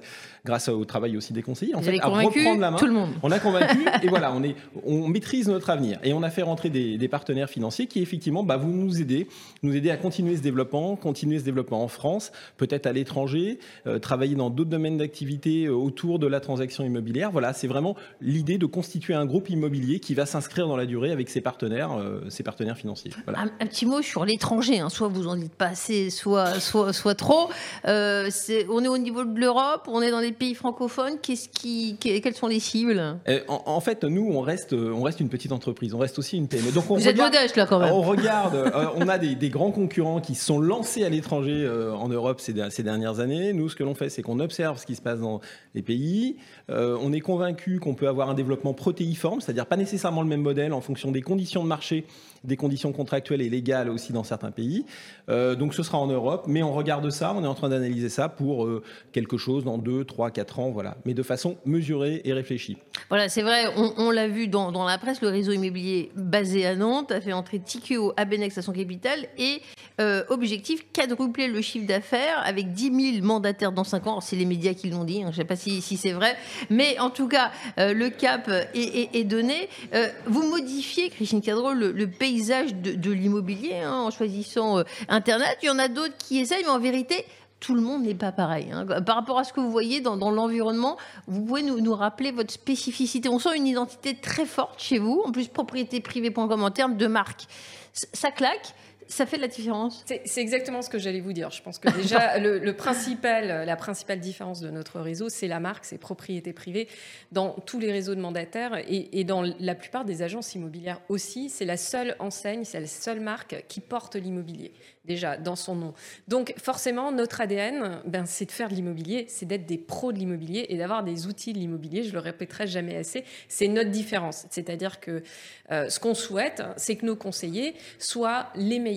grâce 0.45 0.69
au 0.69 0.86
travail 0.86 1.17
aussi 1.17 1.34
des 1.34 1.41
conseillers, 1.41 1.75
en 1.75 1.81
fait, 1.81 2.00
à 2.00 2.07
reprendre 2.07 2.62
la 2.62 2.72
main. 2.72 2.77
Tout 2.77 2.88
le 2.88 2.93
monde. 2.93 3.12
On 3.22 3.31
a 3.31 3.39
convaincu, 3.39 3.86
et 4.03 4.07
voilà, 4.07 4.31
on 4.31 4.43
est, 4.43 4.55
on 4.86 5.10
maîtrise 5.10 5.50
notre 5.50 5.69
avenir. 5.69 6.00
Et 6.03 6.13
on 6.13 6.24
a 6.24 6.29
fait 6.29 6.41
rentrer 6.41 6.69
des, 6.69 6.98
des 6.98 7.07
partenaires 7.10 7.50
financiers 7.50 7.88
qui, 7.88 8.01
effectivement, 8.01 8.43
bah, 8.43 8.55
vous 8.55 8.72
nous 8.72 9.01
aider, 9.01 9.27
nous 9.62 9.75
aider 9.75 9.89
à 9.89 9.98
continuer 10.06 10.38
ce 10.38 10.44
développement, 10.44 10.96
continuer 10.96 11.40
ce 11.40 11.46
développement 11.46 11.84
en 11.84 11.88
France, 11.88 12.32
peut-être 12.58 12.86
à 12.86 12.92
l'étranger, 12.92 13.58
euh, 13.88 13.98
travailler 13.98 14.36
dans 14.36 14.52
d'autres 14.52 14.70
domaines 14.70 15.00
d'activité 15.00 15.66
euh, 15.66 15.72
autour 15.72 16.20
de 16.20 16.28
la 16.28 16.40
transaction 16.40 16.84
immobilière. 16.84 17.32
Voilà, 17.32 17.54
c'est 17.54 17.66
vraiment 17.66 17.96
l'idée 18.22 18.60
de 18.60 18.68
constituer 18.68 19.16
un 19.16 19.26
groupe 19.26 19.50
immobilier 19.50 20.00
qui 20.00 20.14
va 20.14 20.28
s'inscrire 20.28 20.68
dans 20.68 20.78
la 20.78 20.86
durée 20.86 21.12
avec 21.12 21.28
ses 21.28 21.42
partenaires, 21.42 21.94
euh, 21.94 22.20
ses 22.30 22.44
partenaires 22.44 22.78
financiers. 22.78 23.10
Un, 23.26 23.48
petit 23.66 23.88
mot 23.88 24.04
sur 24.04 24.26
l'étranger. 24.26 24.80
Hein. 24.80 24.90
Soit 24.90 25.08
vous 25.08 25.26
en 25.26 25.38
dites 25.38 25.56
pas 25.56 25.70
assez, 25.70 26.12
soit, 26.12 26.60
soit, 26.60 26.94
soit 26.94 27.16
trop. 27.16 27.50
on 27.84 28.84
est 28.84 28.88
au 28.88 28.98
niveau 29.00 29.26
de 29.26 29.40
l'Europe, 29.40 29.88
on 29.88 30.04
est 30.04 30.12
dans 30.12 30.20
les 30.20 30.34
pays 30.34 30.54
francophones. 30.54 31.18
Qu'est-ce 31.20 31.50
qui, 31.50 31.98
quelles 32.00 32.36
sont 32.36 32.48
les 32.48 32.60
cibles? 32.60 33.18
En, 33.48 33.80
fait, 33.80 34.04
nous, 34.04 34.30
on 34.32 34.42
reste, 34.42 34.74
on 34.74 35.02
reste 35.02 35.20
une 35.20 35.30
petite 35.30 35.52
entreprise. 35.52 35.96
On 35.96 36.00
reste 36.00 36.20
aussi 36.20 36.38
une 36.38 36.48
PME. 36.48 36.72
Donc 36.72 36.92
on 36.92 36.96
vous 36.98 37.08
êtes 37.08 37.18
modeste 37.18 37.56
là 37.56 37.66
quand 37.66 37.80
même. 37.80 37.92
On 37.92 38.04
regarde, 38.04 38.72
on 38.96 39.08
a 39.08 39.18
des, 39.18 39.34
des 39.34 39.50
grands 39.50 39.72
concurrents 39.72 39.95
qui 40.22 40.36
sont 40.36 40.60
lancés 40.60 41.06
à 41.06 41.10
l'étranger 41.10 41.64
euh, 41.64 41.94
en 41.94 42.10
Europe 42.10 42.42
ces, 42.42 42.54
ces, 42.70 42.84
dernières 42.84 43.22
années. 43.22 43.54
Nous, 43.54 43.70
ce 43.70 43.75
que 43.75 43.84
l'on 43.84 43.96
fait, 43.96 44.10
c'est 44.10 44.22
qu'on 44.22 44.40
observe 44.40 44.78
ce 44.78 44.86
qui 44.86 44.96
se 44.96 45.02
passe 45.02 45.22
dans 45.22 45.40
les 45.74 45.82
pays. 45.82 46.36
Euh, 46.70 46.98
on 47.02 47.14
est 47.14 47.22
convaincu 47.22 47.80
qu'on 47.80 47.94
peut 47.94 48.10
avoir 48.10 48.30
un 48.30 48.34
développement 48.34 48.74
protéiforme, 48.74 49.40
c'est-à-dire 49.40 49.66
pas 49.66 49.78
nécessairement 49.78 50.22
le 50.22 50.28
même 50.28 50.42
modèle 50.42 50.74
en 50.74 50.82
fonction 50.82 51.12
des 51.12 51.22
conditions 51.22 51.64
de 51.64 51.70
marché, 51.70 52.06
des 52.46 52.58
conditions 52.58 52.92
contractuelles 52.92 53.42
et 53.42 53.50
légales 53.50 53.90
aussi 53.90 54.14
dans 54.14 54.24
certains 54.24 54.52
pays. 54.52 54.86
Euh, 55.30 55.56
donc 55.56 55.74
ce 55.74 55.84
sera 55.84 55.98
en 55.98 56.08
Europe, 56.08 56.46
mais 56.48 56.64
on 56.64 56.74
regarde 56.74 57.10
ça, 57.10 57.34
on 57.36 57.44
est 57.44 57.48
en 57.48 57.56
train 57.56 57.70
d'analyser 57.70 58.10
ça 58.10 58.30
pour 58.30 58.68
quelque 59.12 59.38
chose 59.38 59.64
dans 59.64 59.78
2, 59.78 60.06
3, 60.06 60.32
4 60.32 60.60
ans, 60.60 60.72
voilà, 60.72 60.98
mais 61.06 61.14
de 61.14 61.24
façon 61.24 61.58
mesurée 61.66 62.22
et 62.24 62.34
réfléchie. 62.34 62.78
Voilà, 63.10 63.30
c'est 63.30 63.42
vrai, 63.42 63.66
on, 63.75 64.10
l'a 64.10 64.28
vu 64.28 64.48
dans, 64.48 64.86
la 64.86 64.98
presse, 64.98 65.22
le 65.22 65.30
réseau 65.30 65.52
immobilier 65.52 66.12
basé 66.16 66.66
à 66.66 66.75
Nantes 66.75 67.12
a 67.12 67.22
fait 67.22 67.34
entrer 67.34 67.60
Tikeo, 67.60 68.14
Abenex 68.18 68.58
à 68.58 68.62
son 68.62 68.72
capital 68.72 69.28
et 69.38 69.62
euh, 70.02 70.24
objectif 70.30 70.86
quadrupler 70.92 71.48
le 71.48 71.62
chiffre 71.62 71.88
d'affaires 71.88 72.42
avec 72.44 72.74
10 72.74 73.14
000 73.22 73.25
mandataires 73.25 73.72
dans 73.72 73.84
5 73.84 74.08
ans. 74.08 74.22
C'est 74.22 74.36
les 74.36 74.46
médias 74.46 74.74
qui 74.74 74.90
l'ont 74.90 75.04
dit, 75.04 75.22
hein, 75.22 75.28
je 75.32 75.38
ne 75.38 75.42
sais 75.42 75.46
pas 75.46 75.56
si, 75.56 75.82
c'est 75.82 76.12
vrai, 76.12 76.36
mais 76.70 76.98
en 77.00 77.10
tout 77.10 77.28
cas, 77.28 77.52
euh, 77.80 77.94
le 77.94 78.10
cap 78.10 78.50
est, 78.74 79.24
donné. 79.24 79.70
Euh, 79.94 80.08
vous 80.25 80.44
modifiez, 80.50 81.10
Christine 81.10 81.42
Cadreau, 81.42 81.74
le, 81.74 82.08
paysage 82.36 82.75
de, 82.75 83.12
l'immobilier 83.12 83.80
hein, 83.80 83.94
en 83.94 84.12
choisissant 84.12 84.84
Internet. 85.08 85.58
Il 85.63 85.68
y 85.68 85.70
en 85.70 85.80
a 85.80 85.88
d'autres 85.88 86.18
qui 86.18 86.39
essayent, 86.39 86.63
mais 86.63 86.70
en 86.70 86.80
vérité, 86.80 87.25
tout 87.60 87.75
le 87.75 87.82
monde 87.82 88.04
n'est 88.04 88.15
pas 88.15 88.32
pareil. 88.32 88.68
Hein. 88.72 88.86
Par 89.01 89.15
rapport 89.15 89.39
à 89.39 89.44
ce 89.44 89.54
que 89.54 89.60
vous 89.60 89.72
voyez 89.72 90.01
dans, 90.01 90.15
l'environnement, 90.32 90.98
vous 91.27 91.42
pouvez 91.42 91.63
nous, 91.63 91.96
rappeler 91.96 92.32
votre 92.32 92.51
spécificité. 92.51 93.30
On 93.30 93.39
sent 93.39 93.56
une 93.56 93.68
identité 93.68 94.15
très 94.15 94.46
forte 94.46 94.82
chez 94.82 95.00
vous, 95.00 95.24
en 95.25 95.32
plus 95.32 95.48
propriété 95.48 96.01
privée.com 96.01 96.63
en 96.63 96.72
termes 96.72 96.98
de 96.98 97.08
marque. 97.08 97.46
Ça 97.94 98.32
claque. 98.32 98.74
Ça 99.08 99.26
fait 99.26 99.38
la 99.38 99.48
différence 99.48 100.04
C'est 100.06 100.42
exactement 100.42 100.82
ce 100.82 100.90
que 100.90 100.98
j'allais 100.98 101.20
vous 101.20 101.34
dire. 101.34 101.52
Je 101.52 101.62
pense 101.62 101.80
que 101.80 101.90
déjà, 101.90 102.38
le, 102.40 102.72
principal, 102.74 103.66
la 103.66 103.76
principale 103.76 104.20
différence 104.20 104.62
de 104.62 104.70
notre 104.70 105.00
réseau, 105.00 105.30
c'est 105.30 105.48
la 105.48 105.60
marque, 105.60 105.86
c'est 105.86 105.98
propriété 105.98 106.54
privée. 106.54 106.88
Dans 107.32 107.52
tous 107.52 107.80
les 107.80 107.92
réseaux 107.92 108.16
de 108.16 108.22
mandataires 108.22 108.78
et, 108.88 109.20
et 109.20 109.24
dans 109.24 109.44
la 109.60 109.76
plupart 109.76 110.06
des 110.06 110.22
agences 110.22 110.56
immobilières 110.56 111.02
aussi, 111.10 111.50
c'est 111.50 111.66
la 111.66 111.78
seule 111.78 112.16
enseigne, 112.20 112.64
c'est 112.64 112.80
la 112.80 112.88
seule 112.88 113.20
marque 113.20 113.64
qui 113.68 113.80
porte 113.80 114.16
l'immobilier 114.16 114.72
déjà 115.06 115.38
dans 115.38 115.56
son 115.56 115.76
nom. 115.76 115.94
Donc 116.28 116.54
forcément, 116.58 117.12
notre 117.12 117.42
ADN, 117.42 118.02
ben, 118.06 118.26
c'est 118.26 118.46
de 118.46 118.52
faire 118.52 118.70
de 118.70 118.74
l'immobilier, 118.74 119.26
c'est 119.30 119.46
d'être 119.46 119.66
des 119.66 119.78
pros 119.78 120.12
de 120.12 120.18
l'immobilier 120.18 120.66
et 120.70 120.78
d'avoir 120.78 121.04
des 121.04 121.28
outils 121.28 121.54
de 121.54 121.60
l'immobilier. 121.60 122.04
Je 122.04 122.14
le 122.14 122.20
répéterai 122.20 122.68
jamais 122.68 122.98
assez. 122.98 123.24
C'est 123.48 123.68
notre 123.68 123.92
différence. 123.92 124.46
C'est-à-dire 124.50 125.00
que 125.00 125.24
euh, 125.72 125.90
ce 125.90 126.00
qu'on 126.00 126.16
souhaite, 126.16 126.64
c'est 126.78 126.96
que 126.96 127.06
nos 127.06 127.16
conseillers 127.16 127.76
soient 128.00 128.48
les 128.56 128.80
meilleurs 128.80 128.95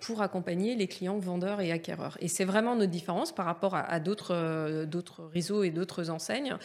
pour 0.00 0.22
accompagner 0.22 0.74
les 0.74 0.86
clients 0.86 1.18
vendeurs 1.18 1.60
et 1.60 1.72
acquéreurs. 1.72 2.16
Et 2.20 2.28
c'est 2.28 2.44
vraiment 2.44 2.74
notre 2.74 2.90
différence 2.90 3.32
par 3.32 3.46
rapport 3.46 3.74
à, 3.74 4.00
d'autres, 4.00 4.34
euh, 4.34 4.86
d'autres 4.86 5.22
réseaux 5.32 5.62
et 5.62 5.70
d'autres 5.70 6.10
enseignes 6.10 6.56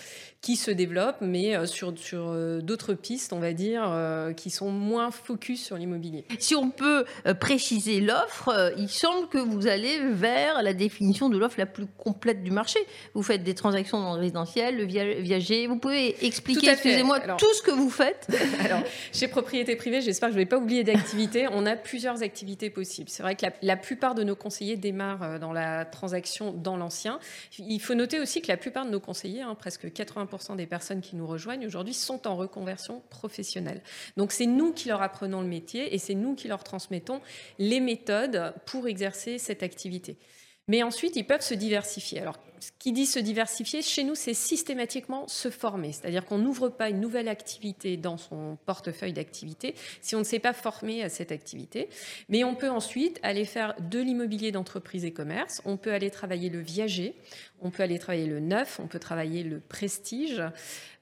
qui 0.42 0.56
se 0.56 0.72
développent, 0.72 1.22
mais 1.22 1.56
euh, 1.56 1.66
sur, 1.66 1.98
sur 1.98 2.34
d'autres 2.62 2.94
pistes, 2.94 3.34
on 3.34 3.40
va 3.40 3.54
dire, 3.54 3.92
qui 4.36 4.50
sont 4.50 4.72
moins 4.72 5.12
focus 5.12 5.64
sur 5.64 5.78
l'immobilier. 5.78 6.26
Si 6.40 6.56
on 6.56 6.70
peut 6.70 7.06
préciser 7.40 8.02
l'offre, 8.02 8.74
il 8.78 8.90
semble 8.90 9.28
que 9.28 9.38
vous 9.38 9.68
allez 9.68 10.00
vers 10.12 10.62
la 10.62 10.74
définition 10.74 11.30
de 11.30 11.38
l'offre 11.38 11.60
la 11.60 11.66
plus 11.66 11.86
complète 11.98 12.44
du 12.44 12.52
marché. 12.52 12.80
Vous 13.14 13.24
faites 13.24 13.44
des 13.44 13.56
transactions 13.56 14.00
dans 14.00 14.14
le 14.14 14.20
résidentiel, 14.20 14.78
le 14.78 14.86
viager. 14.86 15.68
Vous 15.68 15.78
pouvez 15.78 16.26
expliquer, 16.26 16.70
excusez-moi, 16.70 17.20
tout 17.38 17.54
ce 17.54 17.62
que 17.62 17.72
vous 17.72 17.90
faites 17.90 18.28
Alors, 18.64 18.82
chez 19.12 19.28
Propriété 19.28 19.76
Privée, 19.76 20.02
j'espère 20.02 20.30
que 20.30 20.34
je 20.34 20.40
ne 20.40 20.44
vais 20.44 20.50
pas 20.50 20.58
oublier 20.58 20.84
d'activités. 20.84 21.48
On 21.52 21.66
a 21.66 21.76
plusieurs 21.76 22.24
activités 22.24 22.70
possibles. 22.74 23.10
C'est 23.10 23.24
vrai 23.24 23.36
que 23.36 23.46
la, 23.62 23.78
plupart 23.78 24.16
de 24.16 24.24
nos 24.24 24.36
conseillers 24.36 24.76
démarrent 24.76 25.24
euh, 25.24 25.40
dans 25.40 25.54
la 25.54 25.86
transaction 25.86 26.52
dans 26.52 26.78
l'ancien. 26.78 27.20
Il 27.60 27.80
faut 27.80 27.96
noter 27.96 28.20
aussi 28.20 28.42
que 28.42 28.48
la 28.48 28.58
plupart 28.58 28.86
de 28.86 28.92
nos 28.92 29.00
conseillers, 29.00 29.42
hein, 29.42 29.56
presque 29.56 29.86
80% 29.86 30.56
des 30.56 30.66
personnes 30.66 31.02
qui 31.02 31.16
nous 31.16 31.28
rejoignent 31.28 31.66
aujourd'hui, 31.66 31.94
sont 31.94 32.28
en 32.28 32.36
reconversion 32.36 33.02
professionnelle. 33.10 33.82
Donc, 34.18 34.32
c'est 34.32 34.46
nous 34.46 34.74
qui 34.74 34.90
leur 34.90 35.02
apprenons 35.02 35.42
le 35.42 35.48
métier 35.48 35.94
et 35.94 35.98
c'est 35.98 36.16
nous 36.16 36.36
qui 36.36 36.48
leur 36.48 36.64
transmettons 36.64 37.22
les 37.60 37.80
méthodes 37.80 38.54
pour 38.66 38.88
exercer 38.88 39.38
cette 39.38 39.64
activité. 39.64 40.18
Mais 40.68 40.82
ensuite, 40.82 41.16
ils 41.16 41.26
peuvent 41.26 41.42
se 41.42 41.54
diversifier. 41.54 42.22
Alors, 42.22 42.38
ce 42.60 42.72
qui 42.80 42.94
dit 42.94 43.06
se 43.06 43.20
diversifier, 43.20 43.82
chez 43.82 44.06
nous, 44.06 44.16
c'est 44.16 44.34
systématiquement 44.34 45.28
se 45.28 45.50
former. 45.50 45.92
C'est-à-dire 45.92 46.26
qu'on 46.26 46.38
n'ouvre 46.38 46.70
pas 46.70 46.90
une 46.90 47.02
nouvelle 47.02 47.28
activité 47.28 47.98
dans 47.98 48.16
son 48.16 48.58
portefeuille 48.66 49.12
d'activité 49.12 49.76
si 50.00 50.16
on 50.16 50.20
ne 50.20 50.24
s'est 50.24 50.40
pas 50.40 50.54
formé 50.54 51.04
à 51.04 51.10
cette 51.10 51.34
activité. 51.34 51.90
Mais 52.30 52.46
on 52.46 52.56
peut 52.56 52.70
ensuite 52.70 53.20
aller 53.22 53.44
faire 53.44 53.76
de 53.82 54.00
l'immobilier 54.00 54.54
d'entreprise 54.54 55.04
et 55.04 55.12
commerce. 55.12 55.62
On 55.66 55.76
peut 55.76 55.92
aller 55.92 56.10
travailler 56.10 56.50
le 56.50 56.60
viager. 56.60 57.16
On 57.62 57.70
peut 57.70 57.84
aller 57.84 58.00
travailler 58.00 58.28
le 58.28 58.40
neuf. 58.40 58.80
On 58.82 58.88
peut 58.88 59.00
travailler 59.00 59.44
le 59.44 59.60
prestige. 59.60 60.42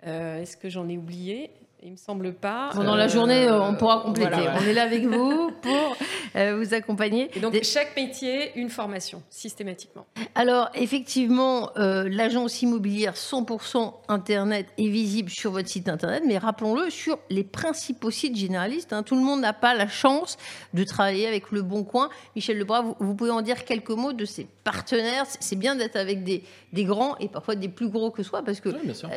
Euh, 0.07 0.41
est-ce 0.41 0.57
que 0.57 0.69
j'en 0.69 0.89
ai 0.89 0.97
oublié? 0.97 1.51
Il 1.83 1.93
me 1.93 1.97
semble 1.97 2.33
pas. 2.33 2.69
Pendant 2.73 2.95
la 2.95 3.07
journée, 3.07 3.47
euh, 3.47 3.61
on 3.61 3.73
pourra 3.75 4.01
compléter. 4.01 4.47
On 4.59 4.67
est 4.67 4.73
là 4.73 4.83
avec 4.83 5.03
vous 5.05 5.51
pour 5.61 5.97
euh, 6.35 6.55
vous 6.55 6.73
accompagner. 6.75 7.29
Et 7.35 7.39
donc, 7.39 7.57
chaque 7.63 7.95
métier, 7.95 8.51
une 8.55 8.69
formation, 8.69 9.23
systématiquement. 9.29 10.05
Alors, 10.35 10.69
effectivement, 10.75 11.71
euh, 11.77 12.07
l'agence 12.07 12.61
immobilière 12.61 13.15
100% 13.15 13.93
Internet 14.09 14.67
est 14.77 14.89
visible 14.89 15.29
sur 15.31 15.51
votre 15.51 15.69
site 15.69 15.89
Internet, 15.89 16.23
mais 16.27 16.37
rappelons-le, 16.37 16.91
sur 16.91 17.17
les 17.29 17.43
principaux 17.43 18.11
sites 18.11 18.35
généralistes. 18.35 18.93
Hein. 18.93 19.01
tout 19.01 19.15
le 19.15 19.21
monde 19.21 19.41
n'a 19.41 19.53
pas 19.53 19.73
la 19.73 19.87
chance 19.87 20.37
de 20.73 20.83
travailler 20.83 21.27
avec 21.27 21.51
Le 21.51 21.63
Bon 21.63 21.83
Coin. 21.83 22.09
Michel 22.35 22.59
Lebras, 22.59 22.81
vous, 22.81 22.95
vous 22.99 23.15
pouvez 23.15 23.31
en 23.31 23.41
dire 23.41 23.65
quelques 23.65 23.89
mots 23.89 24.13
de 24.13 24.25
ces 24.25 24.47
partenaires. 24.63 25.25
C'est 25.39 25.55
bien 25.55 25.75
d'être 25.75 25.95
avec 25.95 26.23
des, 26.23 26.43
des, 26.73 26.83
grands 26.83 27.17
et 27.17 27.27
parfois 27.27 27.55
des 27.55 27.69
plus 27.69 27.89
gros 27.89 28.11
que 28.11 28.21
soi, 28.21 28.43
parce 28.43 28.59
que 28.59 28.69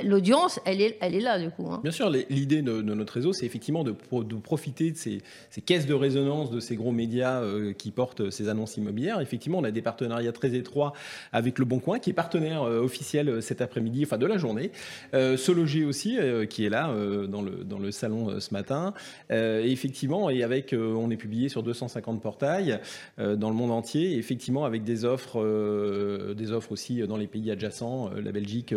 l'audience, 0.03 0.61
elle 0.65 0.81
est, 0.81 0.97
elle 1.01 1.15
est 1.15 1.21
là, 1.21 1.38
du 1.38 1.51
coup. 1.51 1.69
Hein. 1.71 1.81
Bien 1.83 1.93
sûr, 1.93 2.09
l'idée 2.09 2.54
de, 2.62 2.83
notre 2.83 3.14
réseau, 3.14 3.33
c'est 3.33 3.47
effectivement 3.47 3.85
de, 3.85 3.93
profiter 3.93 4.90
de 4.90 4.97
ces, 4.97 5.21
caisses 5.64 5.87
de 5.87 5.95
résonance 5.95 6.51
de 6.51 6.61
ces 6.61 6.77
gros 6.77 6.93
médias 6.93 7.40
euh, 7.40 7.73
qui 7.73 7.90
portent 7.90 8.31
ces 8.31 8.49
annonces 8.49 8.77
immobilières. 8.77 9.21
Effectivement, 9.21 9.59
on 9.59 9.64
a 9.64 9.71
des 9.71 9.83
partenariats 9.83 10.33
très 10.33 10.55
étroits 10.55 10.93
avec 11.33 11.59
Le 11.59 11.64
Bon 11.64 11.79
Coin, 11.79 11.99
qui 11.99 12.11
est 12.11 12.14
partenaire 12.14 12.62
euh, 12.62 12.81
officiel 12.81 13.29
euh, 13.29 13.40
cet 13.40 13.61
après-midi, 13.61 14.05
enfin 14.05 14.19
de 14.19 14.27
la 14.27 14.38
journée. 14.38 14.71
Se 15.12 15.53
loger 15.53 15.85
aussi, 15.85 16.19
qui 16.49 16.64
est 16.64 16.69
là 16.69 16.93
dans, 17.29 17.43
le, 17.43 17.64
dans 17.64 17.79
le 17.79 17.90
salon 17.90 18.40
ce 18.40 18.53
matin. 18.53 18.95
et 19.31 19.71
effectivement, 19.71 20.31
et 20.31 20.43
avec, 20.43 20.75
on 20.75 21.11
est 21.11 21.17
publié 21.17 21.49
sur 21.49 21.62
250 21.62 22.21
portails 22.23 22.81
dans 23.19 23.49
le 23.49 23.55
monde 23.55 23.71
entier, 23.71 24.17
effectivement 24.17 24.64
avec 24.64 24.85
des 24.85 25.05
offres, 25.05 26.35
des 26.35 26.53
offres 26.53 26.73
aussi 26.73 27.07
dans 27.07 27.17
les 27.17 27.27
pays 27.27 27.51
adjacents, 27.51 28.11
la 28.11 28.33
Belgique, 28.33 28.75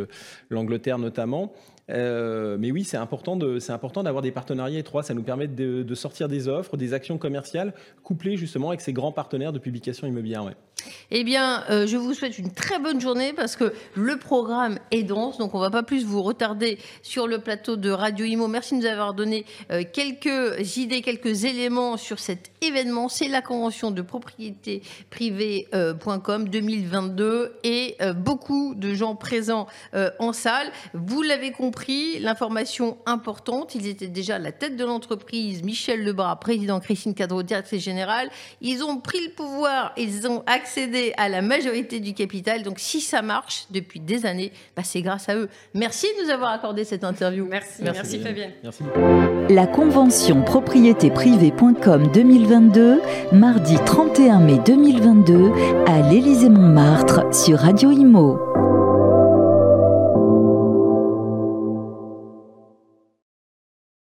l'Angleterre 0.49 0.99
notamment. 0.99 1.53
Euh, 1.89 2.57
mais 2.59 2.71
oui, 2.71 2.83
c'est 2.83 2.97
important, 2.97 3.35
de, 3.35 3.59
c'est 3.59 3.71
important 3.71 4.03
d'avoir 4.03 4.21
des 4.21 4.31
partenariats 4.31 4.79
étroits. 4.79 5.03
Ça 5.03 5.13
nous 5.13 5.23
permet 5.23 5.47
de, 5.47 5.95
sortir 5.95 6.27
des 6.27 6.47
offres, 6.47 6.77
des 6.77 6.93
actions 6.93 7.17
commerciales 7.17 7.73
couplées 8.03 8.37
justement 8.37 8.69
avec 8.69 8.81
ces 8.81 8.93
grands 8.93 9.11
partenaires 9.11 9.53
de 9.53 9.59
publication 9.59 10.07
immobilière. 10.07 10.43
Ouais. 10.43 10.55
Eh 11.09 11.23
bien, 11.23 11.63
euh, 11.69 11.87
je 11.87 11.97
vous 11.97 12.13
souhaite 12.13 12.37
une 12.37 12.51
très 12.51 12.79
bonne 12.79 13.01
journée 13.01 13.33
parce 13.33 13.55
que 13.55 13.73
le 13.95 14.17
programme 14.17 14.79
est 14.91 15.03
dense, 15.03 15.37
donc 15.37 15.55
on 15.55 15.59
va 15.59 15.71
pas 15.71 15.83
plus 15.83 16.05
vous 16.05 16.21
retarder 16.21 16.77
sur 17.01 17.27
le 17.27 17.39
plateau 17.39 17.75
de 17.75 17.89
Radio 17.89 18.25
Imo. 18.25 18.47
Merci 18.47 18.75
de 18.75 18.81
nous 18.81 18.85
avoir 18.85 19.13
donné 19.13 19.45
euh, 19.71 19.83
quelques 19.91 20.77
idées, 20.77 21.01
quelques 21.01 21.45
éléments 21.45 21.97
sur 21.97 22.19
cet 22.19 22.51
événement. 22.61 23.09
C'est 23.09 23.27
la 23.27 23.41
convention 23.41 23.91
de 23.91 24.01
propriété 24.01 24.81
privée.com 25.09 26.49
2022 26.49 27.53
et 27.63 27.97
beaucoup 28.15 28.75
de 28.75 28.93
gens 28.93 29.15
présents 29.15 29.67
en 30.19 30.33
salle. 30.33 30.67
Vous 30.93 31.21
l'avez 31.21 31.51
compris 31.51 31.76
l'information 32.21 32.97
importante, 33.05 33.75
ils 33.75 33.87
étaient 33.87 34.07
déjà 34.07 34.35
à 34.35 34.39
la 34.39 34.51
tête 34.51 34.75
de 34.75 34.85
l'entreprise, 34.85 35.63
Michel 35.63 36.03
Lebras, 36.03 36.35
président, 36.37 36.79
Christine 36.79 37.13
Cadreau, 37.13 37.43
directrice 37.43 37.83
générale. 37.83 38.29
Ils 38.61 38.83
ont 38.83 38.99
pris 38.99 39.23
le 39.25 39.31
pouvoir, 39.31 39.93
ils 39.97 40.27
ont 40.27 40.43
accédé 40.45 41.13
à 41.17 41.29
la 41.29 41.41
majorité 41.41 41.99
du 41.99 42.13
capital. 42.13 42.63
Donc 42.63 42.79
si 42.79 43.01
ça 43.01 43.21
marche 43.21 43.65
depuis 43.71 43.99
des 43.99 44.25
années, 44.25 44.51
bah, 44.75 44.83
c'est 44.83 45.01
grâce 45.01 45.29
à 45.29 45.35
eux. 45.35 45.49
Merci 45.73 46.07
de 46.17 46.25
nous 46.25 46.31
avoir 46.31 46.51
accordé 46.51 46.83
cette 46.83 47.03
interview. 47.03 47.45
Merci, 47.45 47.83
merci, 47.83 48.19
Fabienne. 48.19 48.51
Merci. 48.63 48.83
La 49.49 49.67
convention 49.67 50.41
propriété 50.41 51.09
privée.com 51.11 52.11
2022, 52.11 53.01
mardi 53.31 53.77
31 53.85 54.39
mai 54.39 54.59
2022, 54.65 55.51
à 55.87 56.01
l'Élysée-Montmartre 56.09 57.33
sur 57.33 57.59
Radio 57.59 57.91
Imo. 57.91 58.46